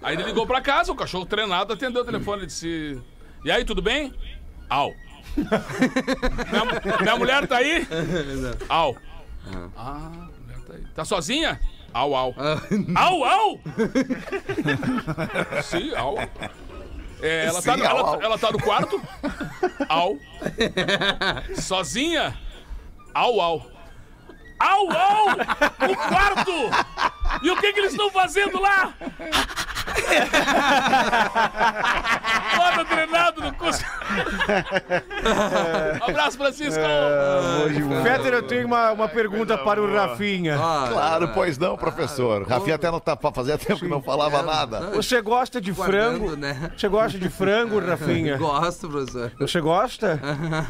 [0.01, 3.01] Aí ele ligou pra casa, o cachorro treinado atendeu o telefone e disse:
[3.43, 4.13] E aí, tudo bem?
[4.69, 4.93] Au.
[5.35, 7.87] minha, minha mulher tá aí?
[8.69, 8.95] Au.
[9.75, 10.83] Ah, a mulher tá aí.
[10.93, 11.59] Tá sozinha?
[11.93, 12.35] Au, au.
[12.95, 13.59] Au, au!
[15.63, 16.17] Sim, au.
[17.21, 18.21] É, ela, tá, Sim, no- ela, au, au.
[18.21, 19.01] ela tá no quarto?
[19.89, 20.17] Au.
[21.61, 22.35] Sozinha?
[23.13, 23.71] Au, au.
[24.59, 25.29] Au, au!
[25.87, 26.51] No quarto!
[27.41, 28.93] E o que que eles estão fazendo lá?
[32.57, 33.83] Roda treinado no curso.
[35.25, 36.79] Um abraço, Francisco.
[38.03, 40.55] Fetter, eu tenho uma, uma pergunta para o Rafinha.
[40.59, 42.47] Ah, Claro, pois não, professor.
[42.47, 44.91] Rafinha até não tá, fazia tempo que não falava nada.
[44.91, 46.35] Você gosta de Guardando, frango?
[46.35, 46.71] né?
[46.77, 48.37] Você gosta de frango, Rafinha?
[48.45, 49.31] Gosto, professor.
[49.39, 50.19] Você gosta?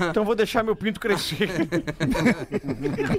[0.10, 1.50] Então vou deixar meu pinto crescer.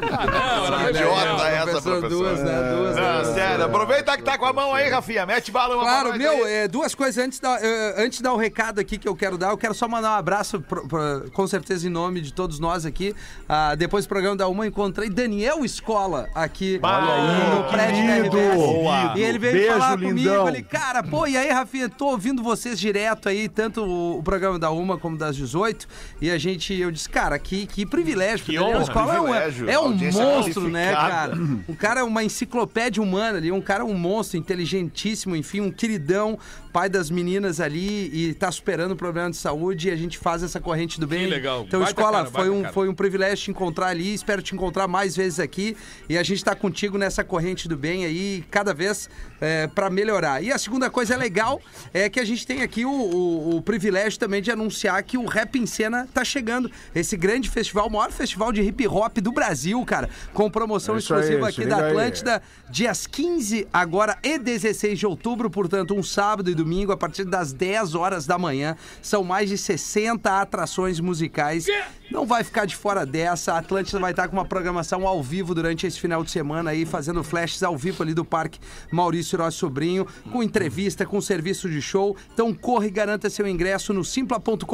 [0.00, 2.08] Não, era Idiota essa, Professor, professor.
[2.08, 2.72] duas, né?
[2.74, 3.24] Duas, Não, né?
[3.36, 5.26] Sério, Aproveita que tá com a mão aí, Rafinha.
[5.26, 8.80] Mete balão Claro, meu, é, duas coisas antes da, eh, antes de dar o recado
[8.80, 11.86] aqui que eu quero dar, eu quero só mandar um abraço, pro- pro- com certeza
[11.86, 13.14] em nome de todos nós aqui.
[13.48, 19.18] Ah, depois do programa da Uma, encontrei Daniel Escola aqui no que prédio da.
[19.18, 20.48] E ele veio Beijo, falar comigo, lindão.
[20.48, 24.58] ele, cara, pô, e aí, Rafinha, tô ouvindo vocês direto aí, tanto o, o programa
[24.58, 25.86] da Uma como das 18,
[26.20, 29.24] e a gente, eu disse, cara, que, que privilégio, porque Daniel honra, Escola é um,
[29.24, 31.34] privilégio, é um audiência monstro, né, cara?
[31.68, 36.38] Um cara é uma enciclopédia humana ali, um cara um monstro, inteligentíssimo, enfim, um queridão,
[36.76, 40.42] pai das meninas ali e tá superando o problema de saúde e a gente faz
[40.42, 41.26] essa corrente do bem.
[41.26, 41.64] legal.
[41.66, 42.74] Então, Baita escola, cara, foi um, cara.
[42.74, 45.74] foi um privilégio te encontrar ali, espero te encontrar mais vezes aqui
[46.06, 49.08] e a gente tá contigo nessa corrente do bem aí, cada vez
[49.40, 50.42] é, para melhorar.
[50.44, 51.62] E a segunda coisa é legal
[51.94, 55.24] é que a gente tem aqui o, o- o privilégio também de anunciar que o
[55.24, 56.70] Rap em Cena tá chegando.
[56.94, 60.98] Esse grande festival, o maior festival de hip hop do Brasil, cara, com promoção É
[60.98, 61.88] aí, exclusiva se aqui da aí.
[61.90, 67.24] Atlântida, dias 15 agora e 16 de outubro, portanto, um sábado e domingo, a partir
[67.24, 68.76] das 10 horas da manhã.
[69.00, 71.66] São mais de 60 atrações musicais.
[72.10, 73.54] Não vai ficar de fora dessa.
[73.54, 76.86] A Atlântida vai estar com uma programação ao vivo durante esse final de semana aí,
[76.86, 78.60] fazendo flashes ao vivo ali do Parque
[78.92, 82.16] Maurício Rossi Sobrinho, com entrevista, com serviço de show.
[82.32, 84.66] Então corre e garanta seu ingresso no simpla.com.br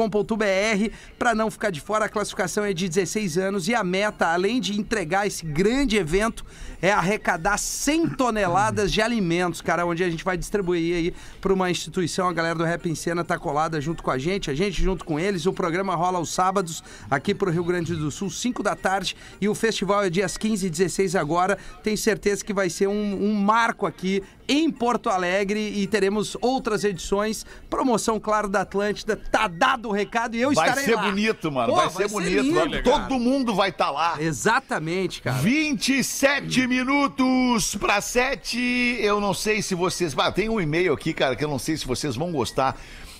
[1.17, 2.05] para não ficar de fora.
[2.05, 6.45] A classificação é de 16 anos e a meta, além de entregar esse grande evento,
[6.81, 11.71] é arrecadar 100 toneladas de alimentos, cara, onde a gente vai distribuir aí para uma
[11.71, 11.82] instituição.
[12.27, 15.03] A galera do Rap em Cena tá colada junto com a gente, a gente junto
[15.03, 15.45] com eles.
[15.45, 19.49] O programa rola aos sábados aqui pro Rio Grande do Sul, 5 da tarde, e
[19.49, 21.57] o festival é dias 15 e 16 agora.
[21.83, 26.83] Tenho certeza que vai ser um, um marco aqui em Porto Alegre e teremos outras
[26.83, 27.45] edições.
[27.69, 29.15] Promoção, claro, da Atlântida.
[29.15, 31.03] Tá dado o recado e eu Vai estarei ser lá.
[31.03, 31.73] bonito, mano.
[31.73, 32.41] Pô, vai, ser bonito.
[32.41, 32.81] lindo, Vai-.
[32.81, 34.21] Todo mundo vai estar lá.
[34.21, 35.37] Exatamente, cara.
[35.37, 38.97] 27 minutos para 7.
[38.99, 40.13] Eu não sei se vocês.
[40.17, 42.77] Ah, tem um e-mail aqui, cara, que eu não sei se vocês vão gostar.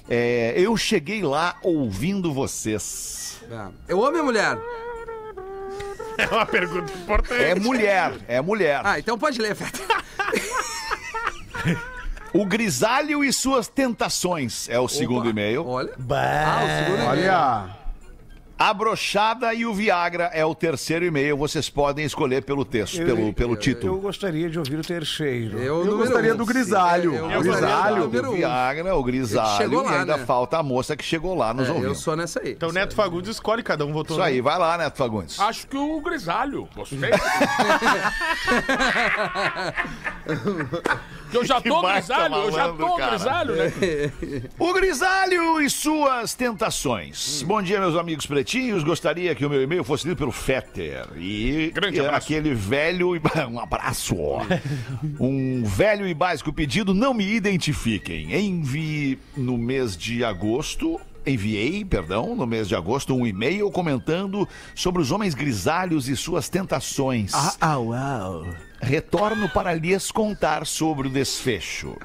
[0.09, 3.41] É, eu cheguei lá ouvindo vocês.
[3.87, 4.57] Eu homem ou mulher?
[6.17, 7.43] É uma pergunta importante.
[7.43, 8.81] É mulher, é mulher.
[8.83, 9.79] Ah, então pode ler, Feta.
[12.33, 15.67] O grisalho e suas tentações é o segundo e-mail.
[15.67, 15.93] Olha.
[16.09, 17.09] Ah, o segundo e-mail.
[17.09, 17.82] Olha.
[18.57, 21.35] A brochada e o Viagra é o terceiro e-mail.
[21.35, 23.99] Vocês podem escolher pelo texto, pelo, pelo Eu título.
[23.99, 25.57] gostaria de ouvir o terceiro.
[25.57, 26.37] Eu número gostaria um.
[26.37, 27.15] do grisalho.
[27.15, 28.03] Eu O gostaria grisalho.
[28.03, 28.35] O um.
[28.35, 30.25] Viagra, o grisalho Chegou lá, e ainda né?
[30.25, 31.87] falta a moça que chegou lá nos É, ouvindo.
[31.87, 32.51] eu sou nessa aí.
[32.51, 35.39] Então o Neto Fagundes escolhe, cada um votou Isso aí, vai lá, Neto Fagundes.
[35.39, 36.69] Acho que o grisalho.
[36.75, 36.99] Gostei.
[41.33, 43.09] Que eu já tô grisalho, eu já tô cara.
[43.15, 43.71] grisalho, né?
[44.59, 47.41] O Grisalho e suas tentações.
[47.41, 48.83] Bom dia, meus amigos pretinhos.
[48.83, 51.07] Gostaria que o meu e-mail fosse lido pelo Fetter.
[51.17, 52.17] E Grande abraço.
[52.17, 53.15] aquele velho.
[53.15, 54.41] e- Um abraço, ó.
[55.19, 58.33] Um velho e básico pedido: não me identifiquem.
[58.35, 61.01] Envie no mês de agosto.
[61.25, 66.49] Enviei, perdão, no mês de agosto, um e-mail comentando sobre os homens grisalhos e suas
[66.49, 67.31] tentações.
[67.61, 68.45] Ah, uau.
[68.83, 71.97] Retorno para lhes contar sobre o desfecho.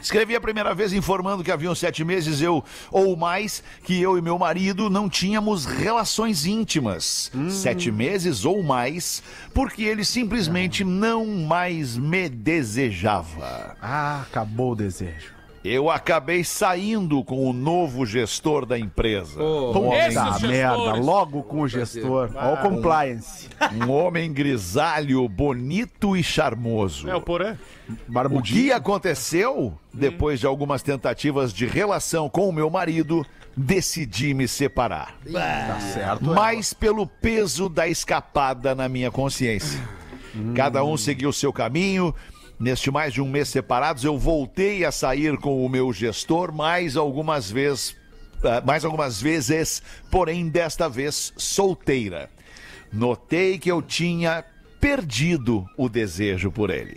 [0.00, 4.22] Escrevi a primeira vez informando que haviam sete meses eu ou mais que eu e
[4.22, 7.32] meu marido não tínhamos relações íntimas.
[7.50, 9.22] Sete meses ou mais,
[9.52, 13.76] porque ele simplesmente não mais me desejava.
[13.82, 15.37] Ah, acabou o desejo.
[15.68, 19.38] Eu acabei saindo com o novo gestor da empresa.
[19.42, 20.42] um, Esses homem, gestores.
[20.42, 22.30] merda, logo com o gestor.
[22.34, 23.48] Olha o compliance.
[23.86, 27.08] um homem grisalho, bonito e charmoso.
[27.08, 27.56] É o Porã.
[28.30, 29.78] O que aconteceu?
[29.92, 33.26] Depois de algumas tentativas de relação com o meu marido,
[33.56, 35.16] decidi me separar.
[35.30, 36.24] Tá certo.
[36.24, 39.80] Mas pelo peso da escapada na minha consciência.
[40.54, 42.14] Cada um seguiu seu caminho.
[42.58, 46.96] Neste mais de um mês separados, eu voltei a sair com o meu gestor mais
[46.96, 47.96] algumas vezes,
[48.42, 52.28] ah, mais algumas vezes, porém desta vez solteira.
[52.92, 54.44] Notei que eu tinha
[54.80, 56.96] perdido o desejo por ele.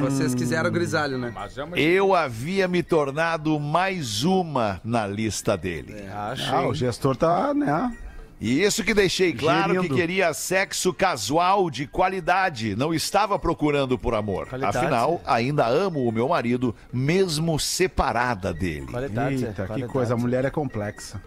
[0.00, 1.32] Vocês quiseram o grisalho, né?
[1.34, 5.94] Mas é uma Eu havia me tornado mais uma na lista dele.
[6.12, 7.96] Ah, o gestor tá, né?
[8.40, 9.94] E isso que deixei claro Gerindo.
[9.94, 12.74] que queria sexo casual de qualidade.
[12.74, 14.48] Não estava procurando por amor.
[14.48, 14.78] Qualidade.
[14.78, 18.86] Afinal, ainda amo o meu marido, mesmo separada dele.
[18.86, 19.44] Qualidade.
[19.44, 20.14] Eita, que coisa.
[20.14, 21.20] A mulher é complexa.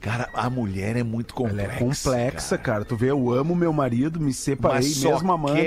[0.00, 1.72] Cara, a mulher é muito Ela complexa.
[1.74, 2.84] é complexa, cara.
[2.84, 5.58] Tu vê, eu amo meu marido, me separei Mas mesmo amando,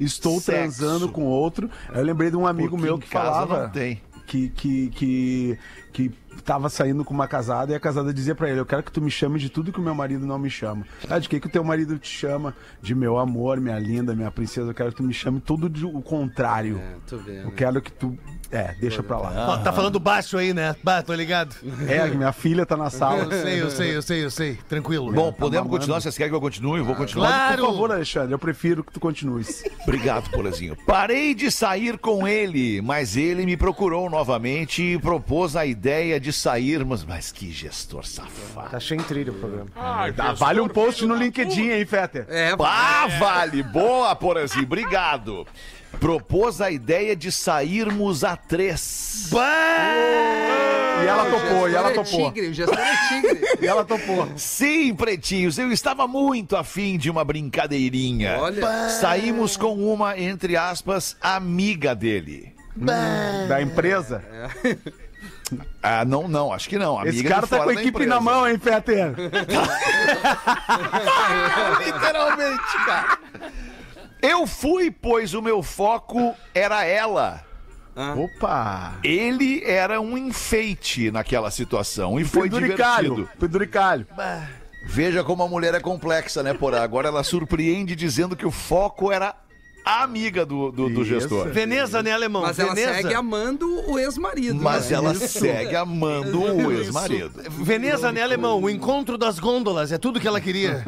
[0.00, 0.50] estou sexo.
[0.50, 1.70] transando com outro.
[1.92, 4.00] Eu lembrei de um amigo Porque meu em que casa falava não tem.
[4.26, 5.58] que, que, que,
[5.92, 8.92] que tava saindo com uma casada e a casada dizia pra ele: Eu quero que
[8.92, 10.86] tu me chame de tudo que o meu marido não me chama.
[11.08, 12.54] Ah, de que que o teu marido te chama?
[12.80, 14.70] De meu amor, minha linda, minha princesa.
[14.70, 16.78] Eu quero que tu me chame tudo de o contrário.
[16.78, 17.44] É, tô vendo.
[17.44, 18.18] Eu quero que tu.
[18.50, 19.46] É, deixa pra lá.
[19.48, 20.76] Ó, Tá falando baixo aí, né?
[20.82, 21.54] Bah, tô ligado.
[21.88, 23.24] É, minha filha tá na sala.
[23.24, 24.58] Eu sei, eu sei, eu sei, eu sei.
[24.68, 25.12] Tranquilo.
[25.12, 25.70] Bom, podemos mamando.
[25.70, 26.00] continuar?
[26.00, 26.78] Vocês querem que eu continue?
[26.78, 27.28] Eu vou continuar.
[27.28, 27.64] Claro.
[27.64, 29.62] Por favor, Alexandre, eu prefiro que tu continues.
[29.82, 30.76] Obrigado, Polezinho.
[30.86, 36.32] Parei de sair com ele, mas ele me procurou novamente e propôs a ideia de
[36.32, 37.04] sairmos.
[37.04, 38.70] Mas que gestor safado.
[38.70, 39.66] Tá sem trilha o programa.
[39.76, 42.26] Ah, Tá, vale um post no LinkedIn, hein, Fetter?
[42.28, 43.62] É, Ah, vale!
[43.62, 45.46] Boa, Porazinho, obrigado.
[46.00, 49.30] Propôs a ideia de sairmos a três.
[51.02, 52.32] E ela topou, e ela é topou.
[52.32, 53.40] tigre, o gestor é tigre.
[53.60, 54.28] E ela topou.
[54.36, 58.36] Sim, pretinhos, eu estava muito afim de uma brincadeirinha.
[58.38, 58.88] Olha.
[58.88, 62.54] Saímos com uma, entre aspas, amiga dele.
[63.48, 64.22] Da empresa.
[65.82, 66.98] Ah, não, não, acho que não.
[66.98, 68.10] Amiga Esse cara tá com a equipe empresa.
[68.10, 69.14] na mão, hein, Fetter?
[71.84, 73.18] Literalmente, cara.
[74.24, 77.44] Eu fui, pois o meu foco era ela.
[77.94, 78.94] Opa!
[79.04, 83.10] Ele era um enfeite naquela situação e foi Penduricalho.
[83.16, 83.38] divertido.
[83.38, 84.06] Penduricalho.
[84.86, 86.82] Veja como a mulher é complexa, né, Porã?
[86.82, 89.34] Agora ela surpreende dizendo que o foco era
[89.84, 91.50] a amiga do, do, do gestor.
[91.50, 92.40] Veneza, né, alemão?
[92.40, 92.94] Mas ela Veneza.
[92.94, 94.54] segue amando o ex-marido.
[94.62, 94.96] Mas né?
[94.96, 95.40] ela Isso.
[95.40, 97.42] segue amando o ex-marido.
[97.50, 98.62] Veneza, né, alemão?
[98.62, 99.92] O encontro das gôndolas.
[99.92, 100.82] É tudo que ela queria.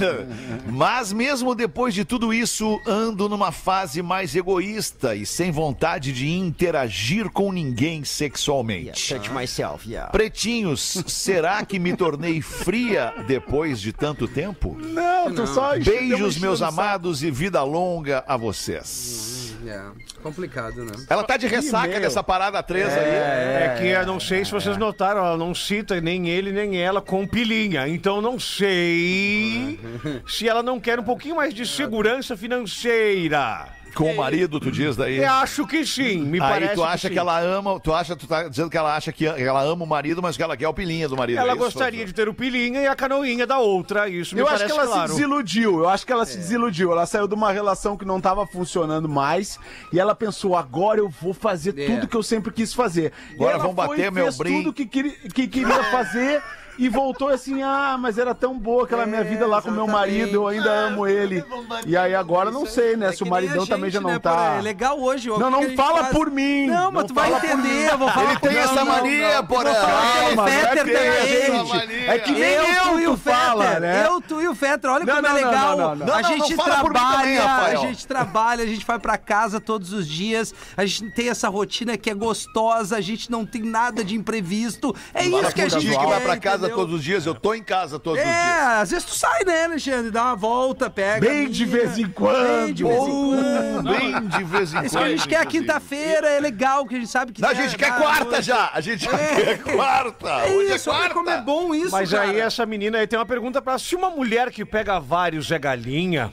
[0.66, 6.30] Mas mesmo depois de tudo isso, ando numa fase mais egoísta e sem vontade de
[6.30, 9.14] interagir com ninguém sexualmente.
[9.32, 10.10] myself, yeah.
[10.10, 14.76] Pretinhos, será que me tornei fria depois de tanto tempo?
[14.80, 19.54] Não, tu só deu uma Beijos, meus amados, e vida longa a vocês.
[19.66, 19.80] É,
[20.22, 20.92] complicado, né?
[21.08, 22.98] Ela tá de ressaca dessa parada 3 aí.
[22.98, 27.00] É que eu não sei se vocês notaram, ela não cita nem ele nem ela
[27.00, 27.88] com pilinha.
[27.88, 29.80] Então não sei
[30.28, 33.68] se ela não quer um pouquinho mais de segurança financeira.
[33.94, 35.18] Com o marido, tu diz daí.
[35.18, 37.20] Eu acho que sim, me Aí parece tu acha que, sim.
[37.20, 40.20] ela ama, tu acha, tu tá dizendo que ela acha que ela ama o marido,
[40.22, 41.38] mas que ela quer o pilinha do marido.
[41.38, 44.40] Ela é isso, gostaria de ter o pilinha e a canoinha da outra, isso me
[44.40, 45.08] Eu parece acho que ela claro.
[45.08, 45.78] se desiludiu.
[45.80, 46.92] Eu acho que ela se desiludiu.
[46.92, 49.58] Ela saiu de uma relação que não tava funcionando mais
[49.92, 51.86] e ela pensou: agora eu vou fazer É.
[51.86, 53.12] tudo que eu sempre quis fazer.
[53.34, 54.58] Agora vão bater meu fez brim.
[54.62, 56.42] tudo que, que queria fazer.
[56.78, 60.34] E voltou assim, ah, mas era tão boa aquela minha vida lá com meu marido,
[60.34, 61.44] eu ainda amo ele.
[61.86, 63.08] E aí agora não sei, né?
[63.08, 64.56] É se o maridão a também já gente, não né, tá.
[64.58, 65.30] É legal hoje.
[65.30, 66.12] ó, Não, não gente fala faz.
[66.16, 66.66] por mim.
[66.66, 68.92] Não, mas Não tu vai entender, eu vou falar Ele tem por- essa não, não,
[68.96, 69.46] mania, não.
[69.46, 69.64] porra.
[69.64, 72.08] Calma, não é Fetter gente.
[72.08, 73.80] É que nem eu, e o Fetter.
[73.80, 74.06] né?
[74.06, 74.90] Eu, tu e o Fetter.
[74.90, 75.76] Olha Não, como não, é não, legal.
[75.76, 76.14] não, não, não.
[76.14, 79.92] A Não, não, gente não trabalha, a gente trabalha, a gente vai pra casa todos
[79.92, 80.52] os dias.
[80.76, 84.94] A gente tem essa rotina que é gostosa, a gente não tem nada de imprevisto.
[85.12, 86.76] É isso que a gente que vai quer, pra casa entendeu?
[86.84, 88.66] todos os dias, eu tô em casa todos os É, dias.
[88.82, 90.10] às vezes tu sai, né, Alexandre?
[90.10, 91.20] Dá uma volta, pega.
[91.26, 92.64] Bem de vez em quando.
[92.64, 93.82] Bem de vez em quando.
[93.90, 96.94] Bem de vez em É isso que a gente quando, quer quinta-feira, é legal, que
[96.94, 97.40] a gente sabe que.
[97.42, 98.70] Não, a gente quer quarta hoje- já.
[98.72, 99.56] A gente É.
[99.56, 100.28] quer quarta.
[100.28, 101.14] É Hoje isso, é olha quarta.
[101.14, 102.24] como é bom isso, Mas cara.
[102.24, 105.58] aí essa menina aí tem uma pergunta pra se uma mulher que pega vários é
[105.58, 106.32] galinha,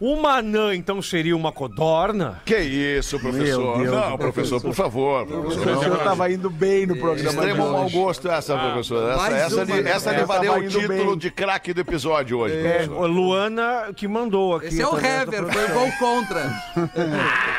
[0.00, 2.40] uma anã então seria uma codorna?
[2.44, 3.78] Que isso, professor?
[3.78, 5.22] Deus, não, professor, por favor.
[5.22, 7.30] O Professor, professor tava indo bem no programa.
[7.30, 9.10] Extremo de mau gosto essa, professor.
[9.12, 9.90] Essa, essa, uma, lhe, né?
[9.90, 11.18] essa lhe valeu o título bem.
[11.18, 12.56] de craque do episódio hoje.
[12.56, 13.04] É, professor.
[13.04, 14.66] a Luana que mandou aqui.
[14.66, 16.52] Esse é o da Hever, foi o gol contra.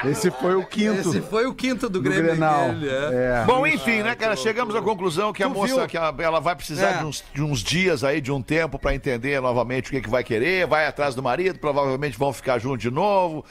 [0.10, 2.24] Esse foi o quinto Esse foi o quinto do do Grêmio.
[2.24, 2.70] Grenal.
[2.70, 3.42] dele, é.
[3.42, 3.44] É.
[3.46, 4.36] Bom, enfim, né, cara?
[4.36, 5.88] Chegamos à conclusão que a moça viu?
[5.88, 6.98] que ela, vai precisar É.
[7.00, 10.10] de, uns, de uns dias aí, de um tempo, pra entender novamente o que, que
[10.10, 13.46] vai querer, vai atrás do marido, provavelmente vão ficar juntos de novo.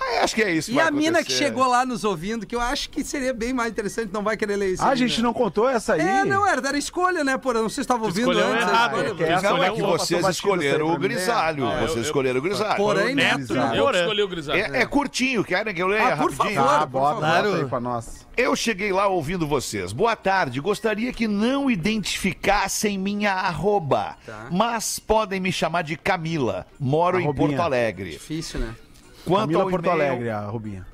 [0.00, 0.70] Ah, acho que é isso.
[0.70, 1.44] que E vai a mina que acontecer.
[1.44, 4.56] chegou lá nos ouvindo, que eu acho que seria bem mais interessante, não vai querer
[4.56, 4.82] ler isso.
[4.82, 5.22] Ah, a gente né?
[5.22, 6.00] não contou essa aí?
[6.00, 7.36] É, não, era, era escolha, né?
[7.36, 8.66] Por, não sei se estava ouvindo escolheu antes.
[8.66, 8.96] errado.
[9.04, 9.24] escolha.
[9.26, 11.66] É, Não, é que vocês escolheram o grisalho.
[11.66, 12.76] É, vocês eu- escolheram o grisalho.
[12.76, 13.40] Porém, Neto.
[13.40, 13.76] Exato.
[13.76, 14.58] eu escolhi o Grisado.
[14.58, 16.54] É, é curtinho, querem que eu leia Ah, por rapidinho?
[16.62, 16.74] favor.
[16.74, 17.42] Ah, por bota, favor.
[17.50, 18.26] bota aí pra nós.
[18.36, 19.92] Eu cheguei lá ouvindo vocês.
[19.92, 20.60] Boa tarde.
[20.60, 24.46] Gostaria que não identificassem minha arroba, Tá.
[24.50, 26.66] mas podem me chamar de Camila.
[26.78, 27.48] Moro em Arrobinha.
[27.48, 28.10] Porto Alegre.
[28.12, 28.74] Difícil, né?
[29.30, 30.86] Quanto Camila ao Porto e-mail- Alegre, a Rubinha.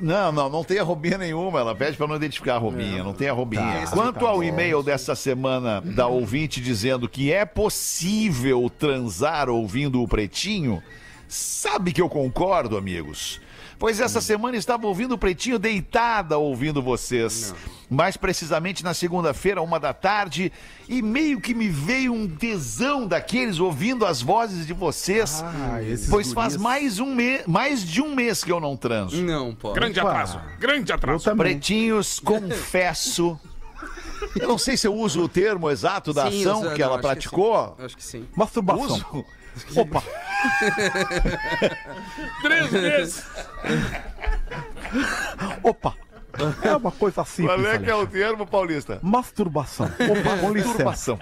[0.00, 1.58] Não, não, não tem arrobinha nenhuma.
[1.58, 3.82] Ela pede para não identificar a arrobinha, não tem arrobinha.
[3.84, 10.00] Tá, Quanto tá ao e-mail dessa semana da ouvinte dizendo que é possível transar ouvindo
[10.00, 10.80] o Pretinho,
[11.26, 13.40] sabe que eu concordo, amigos.
[13.78, 17.54] Pois essa semana estava ouvindo o Pretinho deitada ouvindo vocês.
[17.88, 20.52] Mais precisamente na segunda-feira, uma da tarde,
[20.88, 25.42] e meio que me veio um tesão daqueles ouvindo as vozes de vocês.
[25.42, 25.78] Ah,
[26.10, 27.40] pois faz mais, um me...
[27.46, 29.16] mais de um mês que eu não transo.
[29.22, 29.76] Não, pode.
[29.76, 30.10] Grande Opa.
[30.10, 30.40] atraso.
[30.58, 31.36] Grande atraso.
[31.36, 33.38] Pretinhos, confesso
[34.36, 36.86] Eu não sei se eu uso o termo exato da Sim, ação usa- que não,
[36.86, 37.76] ela acho que praticou.
[37.78, 38.26] Acho que sim.
[38.36, 38.84] Masturbação.
[38.84, 39.24] Uso.
[39.76, 40.02] Opa,
[42.42, 43.24] Três vezes.
[45.62, 45.94] opa.
[46.62, 47.56] É uma coisa simples.
[47.60, 49.00] Qual é que é o termo, Paulista?
[49.02, 49.86] Masturbação.
[49.86, 50.84] Opa, com licença.
[50.84, 51.18] Masturbação.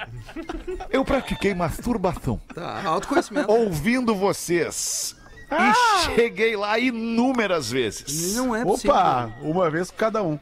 [0.90, 3.50] Eu pratiquei masturbação Tá, autoconhecimento.
[3.50, 5.16] ouvindo vocês.
[5.50, 8.34] E cheguei lá inúmeras vezes.
[8.34, 8.94] Não é possível.
[8.94, 10.38] Opa, uma vez cada um.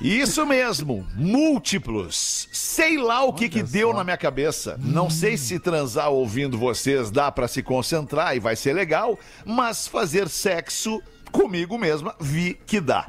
[0.00, 2.48] Isso mesmo, múltiplos.
[2.52, 4.78] Sei lá o que que deu na minha cabeça.
[4.80, 9.88] Não sei se transar ouvindo vocês dá pra se concentrar e vai ser legal, mas
[9.88, 13.08] fazer sexo comigo mesma vi que dá.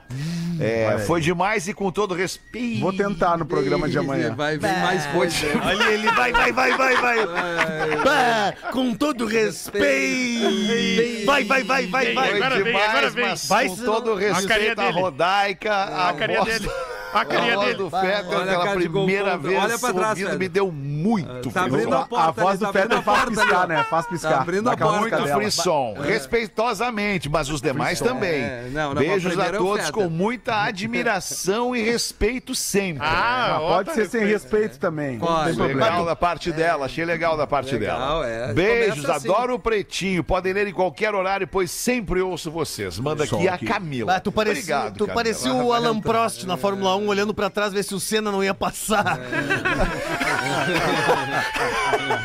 [0.59, 2.81] É, foi demais e com todo respeito.
[2.81, 4.35] Vou tentar no programa de amanhã.
[4.35, 5.35] Vai vir mais coisa.
[5.63, 7.17] Olha ele, vai, vai, vai, vai, vai.
[8.05, 11.25] Ah, com todo respeito.
[11.25, 12.27] Vai, vai, vai, vai, vai.
[12.27, 13.25] Foi Agora vem, demais, agora vem.
[13.25, 14.99] mas Vai com todo respeito à dele.
[14.99, 16.71] Rodaica, a, A carinha voz, dele.
[17.13, 17.73] A a carinha dele.
[17.75, 20.88] do a aquela primeira vez Olha pra trás, ouvindo, me deu muito
[21.53, 21.93] Tá frio.
[21.93, 23.85] a porta A voz do tá a faz porta piscar, né?
[23.89, 24.29] Faz piscar.
[24.29, 24.99] Tá abrindo a porta.
[24.99, 25.35] Muito dela.
[25.41, 28.41] frisson, respeitosamente, mas os demais também.
[28.41, 29.91] É, não, não, Beijos a é todos Fetter.
[29.93, 33.03] com muita admiração e respeito sempre.
[33.05, 35.17] Ah, Ah, pode ser sem respeito também.
[35.17, 35.59] Não Pode.
[35.59, 38.27] Legal da parte dela, achei legal da parte Legal, dela.
[38.29, 38.53] é.
[38.53, 39.29] Beijos, assim.
[39.29, 40.23] adoro o Pretinho.
[40.23, 42.97] Podem ler em qualquer horário, pois sempre ouço vocês.
[42.99, 44.15] Manda aqui a Camila.
[44.15, 45.13] Ah, tu parecia, Obrigado, tu Camila.
[45.15, 48.43] parecia o Alan Prost na Fórmula 1, olhando pra trás, ver se o Senna não
[48.43, 49.19] ia passar.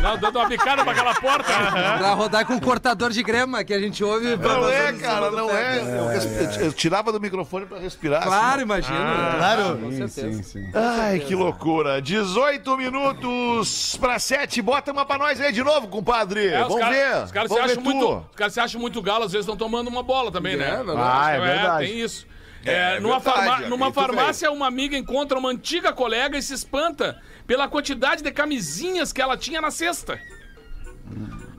[0.03, 1.53] Não, dando uma picada pra aquela porta.
[1.99, 4.37] Pra rodar com um cortador de grama que a gente ouve.
[4.37, 5.79] Não é, cara, não é.
[5.81, 8.23] Eu, respe- eu tirava do microfone pra respirar.
[8.23, 8.63] Claro, assim.
[8.63, 9.35] imagina.
[9.39, 9.79] Claro.
[9.79, 10.43] Com Sim, certeza.
[10.43, 10.71] sim, sim.
[10.75, 12.01] Ai, que loucura.
[12.03, 14.61] 18 minutos pra 7.
[14.63, 16.49] Bota uma pra nós aí de novo, compadre.
[16.49, 17.25] É, os Vamos cara- ver.
[17.25, 17.91] Os caras se Vamos acham tu.
[17.91, 20.69] muito, os caras se acham muito galo, às vezes estão tomando uma bola também, né?
[20.71, 20.85] É.
[20.97, 21.87] Ah, é É, verdade.
[21.87, 22.27] tem isso.
[22.67, 26.55] É, É, numa verdade, farma- numa farmácia, uma amiga encontra uma antiga colega e se
[26.55, 30.21] espanta pela quantidade de camisinhas que ela tinha na cesta.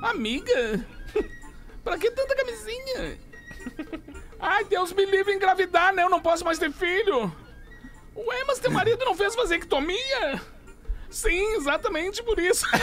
[0.02, 0.86] Amiga,
[1.84, 3.20] pra que tanta camisinha?
[4.40, 6.04] Ai, Deus me livre engravidar, né?
[6.04, 7.34] Eu não posso mais ter filho.
[8.16, 10.42] Ué, mas teu marido não fez vasectomia?
[11.16, 12.66] Sim, exatamente por isso.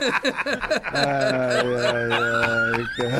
[0.00, 3.18] Ai, ai, ai, cara.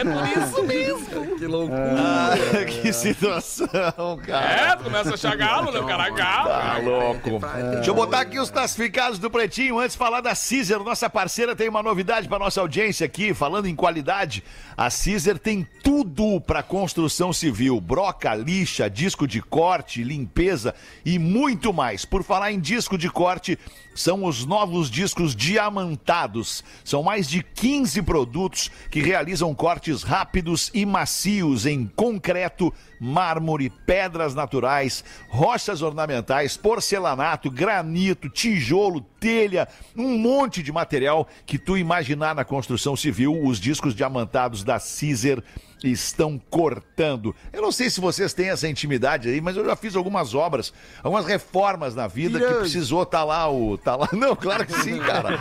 [0.00, 1.36] É por isso mesmo.
[1.38, 1.94] Que loucura.
[1.96, 4.72] Ah, que situação, cara.
[4.72, 5.78] É, começa a achar galo, né?
[5.78, 6.48] O cara é galo.
[6.48, 7.40] Tá louco.
[7.74, 9.78] Deixa eu botar aqui os classificados do Pretinho.
[9.78, 13.32] Antes de falar da Caesar, nossa parceira tem uma novidade para nossa audiência aqui.
[13.32, 14.42] Falando em qualidade,
[14.76, 20.55] a Caesar tem tudo para construção civil: broca, lixa, disco de corte, limpeza
[21.04, 22.04] e muito mais.
[22.04, 23.58] Por falar em disco de corte,
[23.94, 26.62] são os novos discos diamantados.
[26.84, 34.34] São mais de 15 produtos que realizam cortes rápidos e macios em concreto, mármore, pedras
[34.34, 42.44] naturais, rochas ornamentais, porcelanato, granito, tijolo, telha, um monte de material que tu imaginar na
[42.44, 45.42] construção civil, os discos diamantados da Caesar
[45.82, 47.34] estão cortando.
[47.52, 50.72] Eu não sei se vocês têm essa intimidade aí, mas eu já fiz algumas obras,
[51.02, 54.98] algumas reformas na vida que precisou tá lá o tá lá, não, claro que sim,
[54.98, 55.38] cara.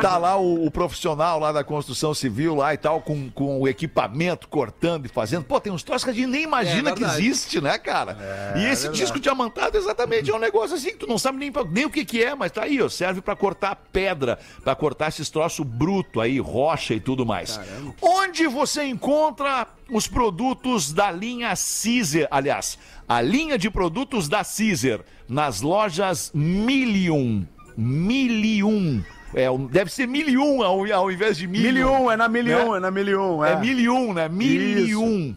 [0.00, 3.68] Tá lá o, o profissional lá da construção civil lá e tal com, com o
[3.68, 5.44] equipamento cortando e fazendo.
[5.44, 8.54] Pô, tem uns troços que a gente nem imagina É que existe, né, cara?
[8.56, 11.84] e esse disco diamantado exatamente é um negócio assim que tu não sabe nem, nem
[11.84, 15.28] o que que é, mas tá aí, ó, serve pra cortar pedra, pra cortar esses
[15.30, 17.60] troços bruto aí, rocha e tudo mais.
[18.00, 25.00] Onde você encontra os produtos da linha Caesar, aliás, a linha de produtos da Caesar
[25.28, 27.46] nas lojas Milium.
[27.76, 29.02] Milium.
[29.34, 31.72] É, deve ser Milium ao, ao invés de Milium.
[31.72, 32.76] Mil e um, é na mil e Né?
[32.76, 33.44] é na mil um.
[33.44, 33.56] É É.
[33.56, 34.28] mil e um, né?
[34.28, 35.36] Mil e um.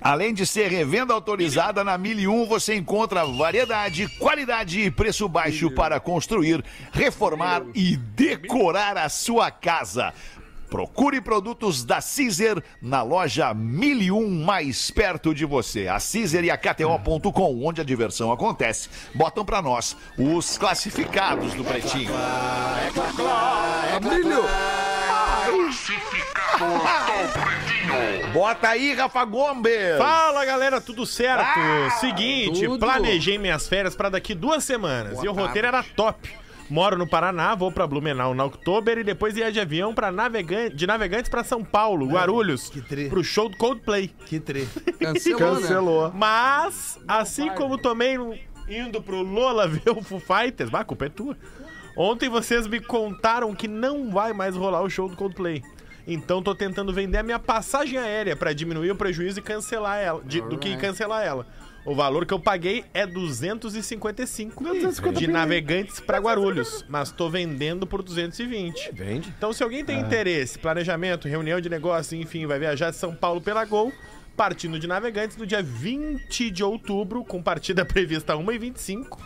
[0.00, 5.28] Além de ser revenda autorizada, na Mil e um você encontra variedade, qualidade e preço
[5.28, 6.62] baixo para construir,
[6.92, 10.12] reformar e decorar a sua casa.
[10.68, 15.88] Procure produtos da Caesar na loja 1001 mais perto de você.
[15.88, 21.64] A Caesar e a KTO.com, onde a diversão acontece, botam pra nós os classificados do
[21.64, 22.12] Pretinho.
[24.02, 24.44] Brilho.
[28.32, 29.98] Bota aí, Rafa Gomes!
[29.98, 31.58] Fala galera, tudo certo?
[32.00, 32.78] Seguinte, tudo.
[32.84, 36.45] planejei minhas férias pra daqui duas semanas e o roteiro era top.
[36.68, 40.68] Moro no Paraná, vou pra Blumenau na Oktober e depois ia de avião para navegan
[40.70, 43.08] de Navegantes pra São Paulo, Guarulhos, que tri.
[43.08, 44.08] pro show do Coldplay.
[44.26, 44.66] Que tre.
[44.98, 45.60] Cancelou, né?
[45.60, 46.12] Cancelou.
[46.12, 48.16] Mas, assim como tomei
[48.68, 51.36] indo pro Lola ver o Foo Fighters, bah, a culpa é tua.
[51.96, 55.62] Ontem vocês me contaram que não vai mais rolar o show do Coldplay.
[56.08, 60.22] Então tô tentando vender a minha passagem aérea pra diminuir o prejuízo e cancelar ela,
[60.24, 61.46] de- do que cancelar ela.
[61.86, 64.64] O valor que eu paguei é 255
[65.12, 68.90] de navegantes pra Guarulhos, mas tô vendendo por 220.
[68.92, 69.32] Vende.
[69.38, 73.40] Então, se alguém tem interesse, planejamento, reunião de negócio, enfim, vai viajar de São Paulo
[73.40, 73.92] pela Gol,
[74.36, 79.18] partindo de Navegantes no dia 20 de outubro, com partida prevista 1h25,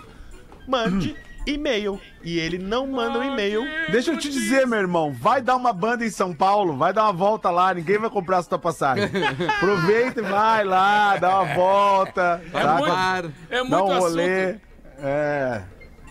[0.68, 2.00] mande e-mail.
[2.22, 3.62] E ele não manda um e-mail.
[3.90, 7.04] Deixa eu te dizer, meu irmão, vai dar uma banda em São Paulo, vai dar
[7.04, 9.04] uma volta lá, ninguém vai comprar essa tua passagem.
[9.56, 12.74] Aproveita e vai lá, dá uma volta, É tá?
[12.74, 14.00] muito, é dá muito um assunto.
[14.02, 14.56] rolê.
[15.02, 15.62] É.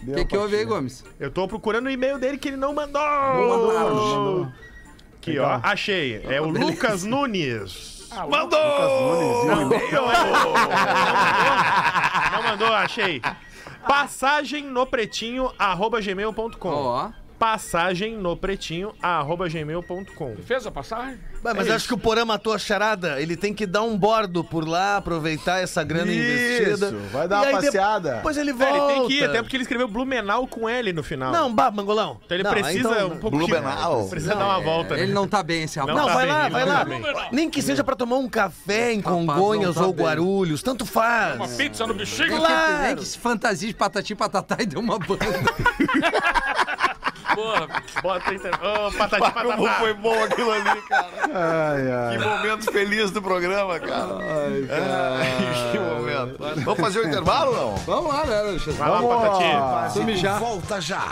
[0.07, 1.03] O que, que houve aí, Gomes?
[1.19, 3.01] Eu tô procurando o e-mail dele que ele não mandou.
[3.01, 4.47] mandou.
[5.17, 6.23] Aqui, ó, achei.
[6.27, 8.09] É o Lucas Nunes.
[8.29, 9.45] Mandou!
[12.31, 13.21] Não mandou, achei.
[13.87, 16.69] Passagem no pretinho, arroba gmail.com.
[16.69, 17.11] Ó.
[17.39, 20.35] Passagem no pretinho, arroba gmail.com.
[20.45, 21.17] Fez a passagem?
[21.41, 23.21] Mas, mas acho que o Porã matou a charada.
[23.21, 26.87] Ele tem que dar um bordo por lá, aproveitar essa grana investida.
[26.87, 28.15] Isso, vai dar E uma passeada.
[28.15, 28.73] Depois ele É, volta.
[28.75, 31.31] ele tem que ir, até porque ele escreveu Blumenau com L no final.
[31.31, 32.19] Não, bah, mangolão.
[32.25, 34.09] Então ele Não, precisa então- um pouco Blumenau.
[34.09, 34.95] Precisa dar uma volta.
[34.97, 35.03] né?
[35.03, 35.97] Ele não tá bem, esse rapaz.
[35.97, 36.79] Não, tá vai bem, lá, vai não lá.
[36.79, 37.01] tá bem.
[37.31, 40.05] Nem que seja pra tomar um café em Congonhas não tá ou bem.
[40.05, 41.35] Guarulhos, tanto faz.
[41.37, 42.27] Uma pizza no bichinho?
[42.27, 45.25] Nem que, nem que se fantasia de patati e patatá e deu uma banda.
[47.35, 47.67] Porra,
[48.01, 49.79] Bota aí, Ô, patati Como patatá.
[49.79, 51.07] foi bom aquilo ali, cara.
[51.33, 52.17] Ai, ai.
[52.17, 54.17] Que momento feliz do programa, cara.
[54.19, 56.63] Ai, que momento.
[56.63, 57.75] Vamos fazer o intervalo, não?
[57.77, 58.79] Vamos lá, né, Alexandre?
[58.79, 60.17] Vai lá, patati.
[60.17, 60.37] Já.
[60.39, 61.05] volta já.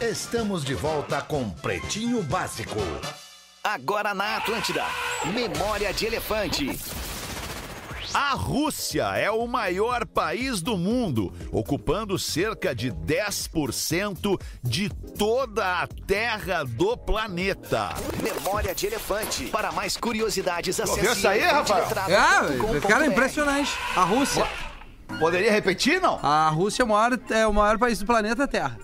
[0.00, 2.80] Estamos de volta com Pretinho Básico.
[3.62, 4.84] Agora na Atlântida.
[5.26, 6.78] Memória de Elefante.
[8.12, 15.86] A Rússia é o maior país do mundo, ocupando cerca de 10% de toda a
[15.86, 17.90] terra do planeta.
[18.20, 19.44] Memória de Elefante.
[19.44, 21.86] Para mais curiosidades, acesse isso aí, Rafael?
[22.08, 22.42] Ah,
[22.86, 23.70] cara, impressionante.
[23.94, 24.44] A Rússia.
[25.20, 26.18] Poderia repetir, não?
[26.20, 28.76] A Rússia é o maior, é o maior país do planeta Terra.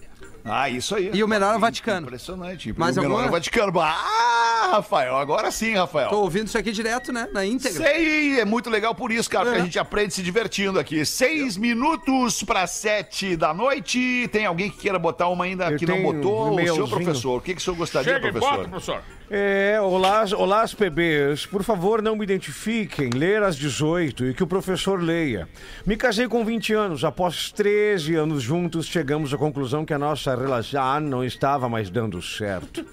[0.44, 1.10] Ah, isso aí.
[1.12, 2.06] E o menor é o Vaticano.
[2.06, 2.72] Impressionante.
[2.78, 3.72] Mais o menor é o Vaticano.
[3.80, 6.08] Ah, Rafael, agora sim, Rafael.
[6.10, 7.28] Tô ouvindo isso aqui direto, né?
[7.32, 7.82] Na íntegra.
[7.82, 9.62] Sei, é muito legal por isso, cara, porque É.
[9.62, 11.04] a gente aprende se divertindo aqui.
[11.04, 14.28] Seis minutos para sete da noite.
[14.32, 16.50] Tem alguém que queira botar uma ainda Eu que não botou?
[16.50, 17.38] um o senhor, professor.
[17.38, 18.56] O que, que o senhor gostaria, chega professor?
[18.56, 19.02] bota, professor.
[19.28, 21.46] É, olá, olá, PBs.
[21.46, 23.10] Por favor, não me identifiquem.
[23.10, 25.48] Ler às 18 e que o professor leia.
[25.84, 27.04] Me casei com 20 anos.
[27.04, 32.20] Após 13 anos juntos, chegamos à conclusão que a nossa relação não estava mais dando
[32.22, 32.84] certo.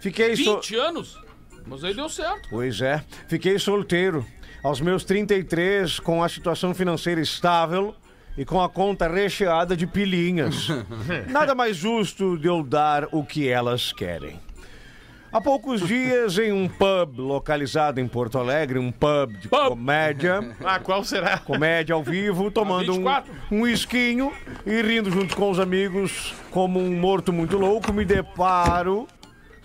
[0.00, 0.56] Fiquei so...
[0.56, 1.27] 20 anos?
[1.68, 2.48] Mas aí deu certo.
[2.50, 4.24] Pois é, fiquei solteiro.
[4.62, 7.94] Aos meus 33, com a situação financeira estável
[8.36, 10.68] e com a conta recheada de pilinhas.
[11.28, 14.40] Nada mais justo de eu dar o que elas querem.
[15.30, 19.68] Há poucos dias, em um pub localizado em Porto Alegre, um pub de Pub.
[19.68, 21.36] comédia, Ah, qual será?
[21.38, 23.32] comédia ao vivo, tomando um, 24.
[23.52, 24.32] um esquinho
[24.64, 29.06] e rindo junto com os amigos, como um morto muito louco, me deparo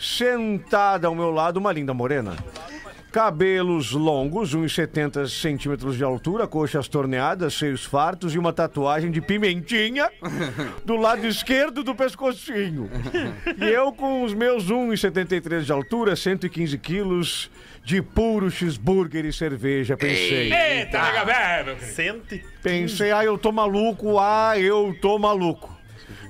[0.04, 2.36] sentada ao meu lado uma linda morena.
[3.12, 10.10] Cabelos longos, 1,70 centímetros de altura, coxas torneadas, seios fartos e uma tatuagem de pimentinha
[10.84, 12.90] do lado esquerdo do pescocinho.
[13.56, 17.52] E eu com os meus 1,73 de altura, 115 quilos
[17.84, 20.52] de puro cheeseburger e cerveja, pensei.
[20.52, 21.78] Eita, nega velho.
[22.64, 25.72] Pensei, ah, eu tô maluco, ah, eu tô maluco.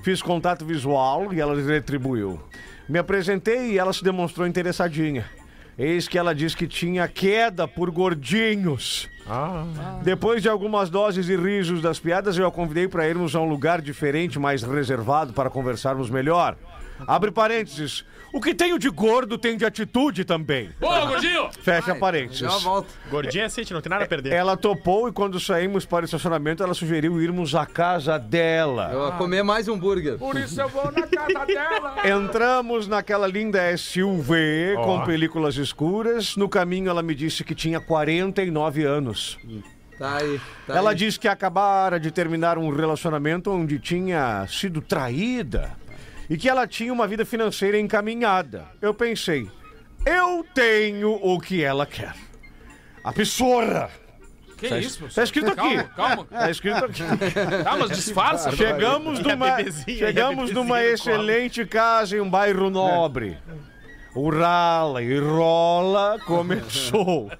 [0.02, 2.38] Fiz contato visual e ela retribuiu.
[2.88, 5.24] Me apresentei e ela se demonstrou interessadinha.
[5.76, 9.08] Eis que ela disse que tinha queda por gordinhos.
[10.02, 13.48] Depois de algumas doses e risos das piadas, eu a convidei para irmos a um
[13.48, 16.56] lugar diferente, mais reservado, para conversarmos melhor.
[17.06, 18.04] Abre parênteses.
[18.34, 20.68] O que tenho de gordo tem de atitude também.
[20.80, 21.48] Boa, gordinho.
[21.60, 22.42] Fecha Ai, parênteses.
[22.42, 22.88] uma volta.
[23.08, 24.32] Gordinha City, não tem nada a perder.
[24.32, 28.90] Ela topou e quando saímos para o estacionamento, ela sugeriu irmos à casa dela.
[28.92, 30.18] Eu vou comer mais um hambúrguer.
[30.18, 31.94] Por isso eu vou na casa dela.
[32.04, 36.34] Entramos naquela linda SUV com películas escuras.
[36.34, 39.38] No caminho, ela me disse que tinha 49 anos.
[39.96, 40.40] Tá aí.
[40.66, 40.96] Tá ela aí.
[40.96, 45.83] disse que acabara de terminar um relacionamento onde tinha sido traída
[46.28, 48.66] e que ela tinha uma vida financeira encaminhada.
[48.80, 49.48] Eu pensei,
[50.04, 52.14] eu tenho o que ela quer.
[53.02, 53.90] A pissorra.
[54.56, 55.22] Que Tá, isso, tá professor?
[55.24, 55.76] escrito aqui.
[55.76, 56.24] Calma, calma.
[56.30, 57.02] Tá escrito aqui.
[57.64, 58.52] Tá, mas disfarça.
[58.56, 59.56] Chegamos numa,
[59.86, 63.36] chegamos numa excelente casa em um bairro nobre.
[64.14, 67.30] O rala e rola começou.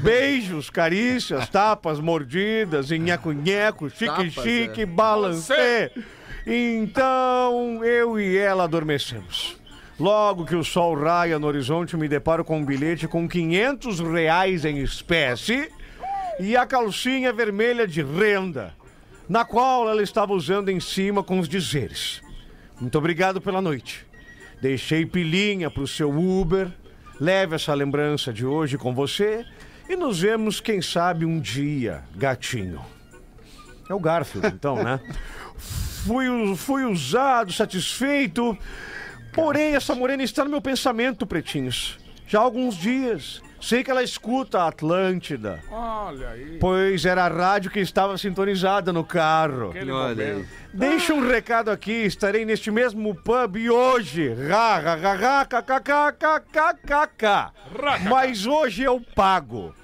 [0.00, 4.86] Beijos, carícias, tapas, mordidas, nheco-nheco, Tapas, chique-chique, é.
[4.86, 5.90] balancê.
[6.46, 9.56] Então eu e ela adormecemos.
[9.98, 14.64] Logo que o sol raia no horizonte, me deparo com um bilhete com 500 reais
[14.64, 15.70] em espécie
[16.40, 18.74] e a calcinha vermelha de renda,
[19.28, 22.20] na qual ela estava usando em cima com os dizeres:
[22.80, 24.04] Muito obrigado pela noite.
[24.60, 26.70] Deixei pilinha pro seu Uber.
[27.20, 29.46] Leve essa lembrança de hoje com você
[29.88, 32.80] e nos vemos, quem sabe, um dia, gatinho.
[33.88, 34.98] É o Garfield, então, né?
[36.06, 36.26] Fui,
[36.56, 38.56] fui usado, satisfeito.
[39.32, 41.98] Porém, essa morena está no meu pensamento, pretinhos.
[42.26, 43.42] Já há alguns dias.
[43.60, 46.58] Sei que ela escuta a Atlântida, Olha aí.
[46.60, 49.70] pois era a rádio que estava sintonizada no carro.
[49.70, 50.44] Aquele Olha aí.
[50.70, 54.34] Deixa um recado aqui, estarei neste mesmo pub hoje.
[54.34, 55.46] Ra, ra, ra, ra,
[57.06, 57.52] ca.
[58.06, 59.74] Mas hoje eu pago.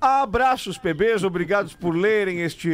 [0.00, 2.70] Abraços, PBs, obrigados por lerem este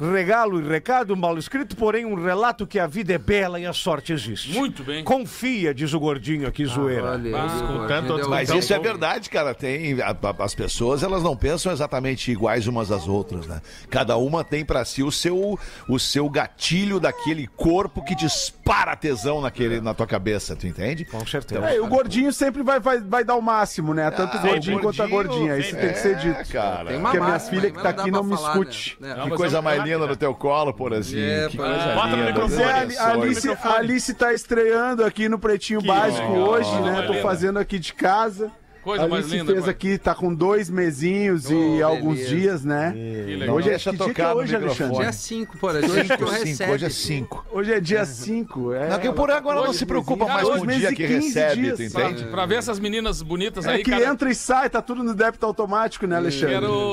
[0.00, 3.72] regalo e recado mal escrito, porém um relato que a vida é bela e a
[3.72, 4.52] sorte existe.
[4.52, 5.04] Muito bem.
[5.04, 7.16] Confia, diz o gordinho aqui, zoeira.
[7.16, 9.54] Escutando Gordinho todos deu- Mas Então, isso é verdade, cara.
[9.54, 13.60] Tem a- a- as pessoas, elas não pensam exatamente iguais umas às outras, né?
[13.90, 19.40] Cada uma tem pra si o seu o seu gatilho daquele corpo que dispara tesão
[19.40, 21.04] naquele na tua cabeça, tu entende?
[21.04, 21.64] Com certeza.
[21.70, 24.10] É, e o gordinho sempre vai, vai, vai dar o máximo, né?
[24.10, 25.58] Tanto o Ah, gordinho o quanto a gordinho, gordinha.
[25.58, 26.40] Isso tem que ser dito.
[26.40, 26.84] É, cara.
[26.90, 28.96] Tem uma Porque a minha máxima filha aí, que tá aqui não me falar, escute.
[29.00, 29.16] né?
[29.24, 30.06] Que coisa é mais né?
[30.06, 31.24] no teu colo, porazinho.
[31.24, 31.64] É, que pá.
[31.64, 32.26] coisa Bota no linda.
[32.28, 32.62] microfone.
[32.62, 32.98] Abençoe.
[33.04, 33.74] Alice, microfone.
[33.76, 36.48] Alice tá estreando aqui no Pretinho Básico legal.
[36.48, 36.92] hoje, né?
[36.92, 38.50] mais Tô fazendo aqui de casa.
[38.82, 39.50] Coisa mais Alice linda.
[39.52, 39.70] fez pai.
[39.70, 42.36] aqui, tá com dois mesinhos e Oh, alguns beleza.
[42.36, 42.92] dias, né?
[42.94, 43.56] Que legal.
[43.56, 44.56] Hoje é Deixa que dia que é hoje.
[44.56, 44.96] Alexandre?
[44.98, 45.94] Dia 5, por exemplo.
[45.94, 46.72] Hoje Cinco, recebe.
[46.72, 47.46] hoje é 5.
[47.50, 48.72] Hoje é dia 5.
[48.74, 51.06] É, Não, que por agora não se preocupa mais com o meses dia e que
[51.06, 51.76] 15 recebe, dias.
[51.78, 52.24] tu entende?
[52.26, 54.04] Pra ver essas meninas bonitas É aí, que cara.
[54.04, 56.54] entra e sai, tá tudo no débito automático, né, Alexandre?
[56.56, 56.90] Quero,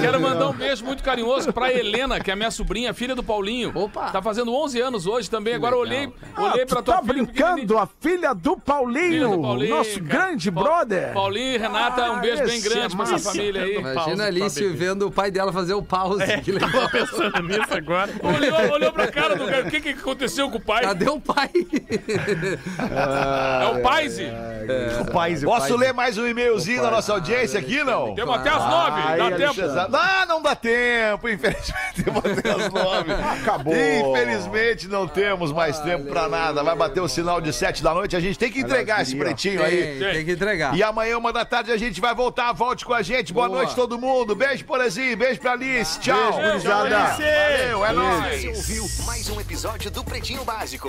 [0.00, 3.22] quero mandar um beijo muito carinhoso pra Helena, que é a minha sobrinha, filha do
[3.22, 3.72] Paulinho.
[3.74, 4.10] Opa!
[4.10, 5.54] Tá fazendo 11 anos hoje também.
[5.54, 9.10] Agora legal, olhei, Ah, olhei tu pra tua tá filha brincando, a filha do Paulinho,
[9.10, 10.04] Filha do Paulinho, nosso cara.
[10.04, 11.12] grande Pa- brother.
[11.12, 13.76] Paulinho e Renata, um Ah, beijo bem esse grande é pra essa família aí.
[13.76, 16.24] Imagina a Alice vendo o pai dela fazer o pause.
[16.42, 16.88] Que legal.
[16.90, 18.12] Pensando nisso agora.
[18.22, 19.66] Olhou, olhou pra cara do cara.
[19.66, 20.82] O que, que aconteceu com o pai?
[20.84, 21.50] Cadê o pai?
[22.78, 24.22] É o Paise.
[24.24, 28.14] E o Posso ler mais um e-mailzinho da nossa audiência aqui, não?
[28.14, 29.02] Temos até as nove.
[29.16, 29.63] Dá tempo.
[29.64, 29.96] Exato.
[29.96, 32.02] Ah, não dá tempo, infelizmente.
[32.04, 33.12] Temos até as nove.
[33.12, 33.74] Acabou.
[33.74, 36.62] Infelizmente não temos mais tempo pra nada.
[36.62, 38.16] Vai bater o sinal de sete da noite.
[38.16, 39.98] A gente tem que entregar esse pretinho aí.
[39.98, 40.76] Tem, tem que entregar.
[40.76, 42.52] E amanhã, uma da tarde, a gente vai voltar.
[42.52, 43.32] Volte com a gente.
[43.32, 43.58] Boa, Boa.
[43.60, 44.34] noite, todo mundo.
[44.34, 45.16] Beijo, Porazinho.
[45.16, 45.98] Beijo pra Alice.
[46.00, 46.36] Tchau.
[46.36, 46.68] Beijo.
[46.68, 48.42] Valeu, é nóis.
[48.42, 50.82] Você ouviu mais um episódio do Pretinho Básico.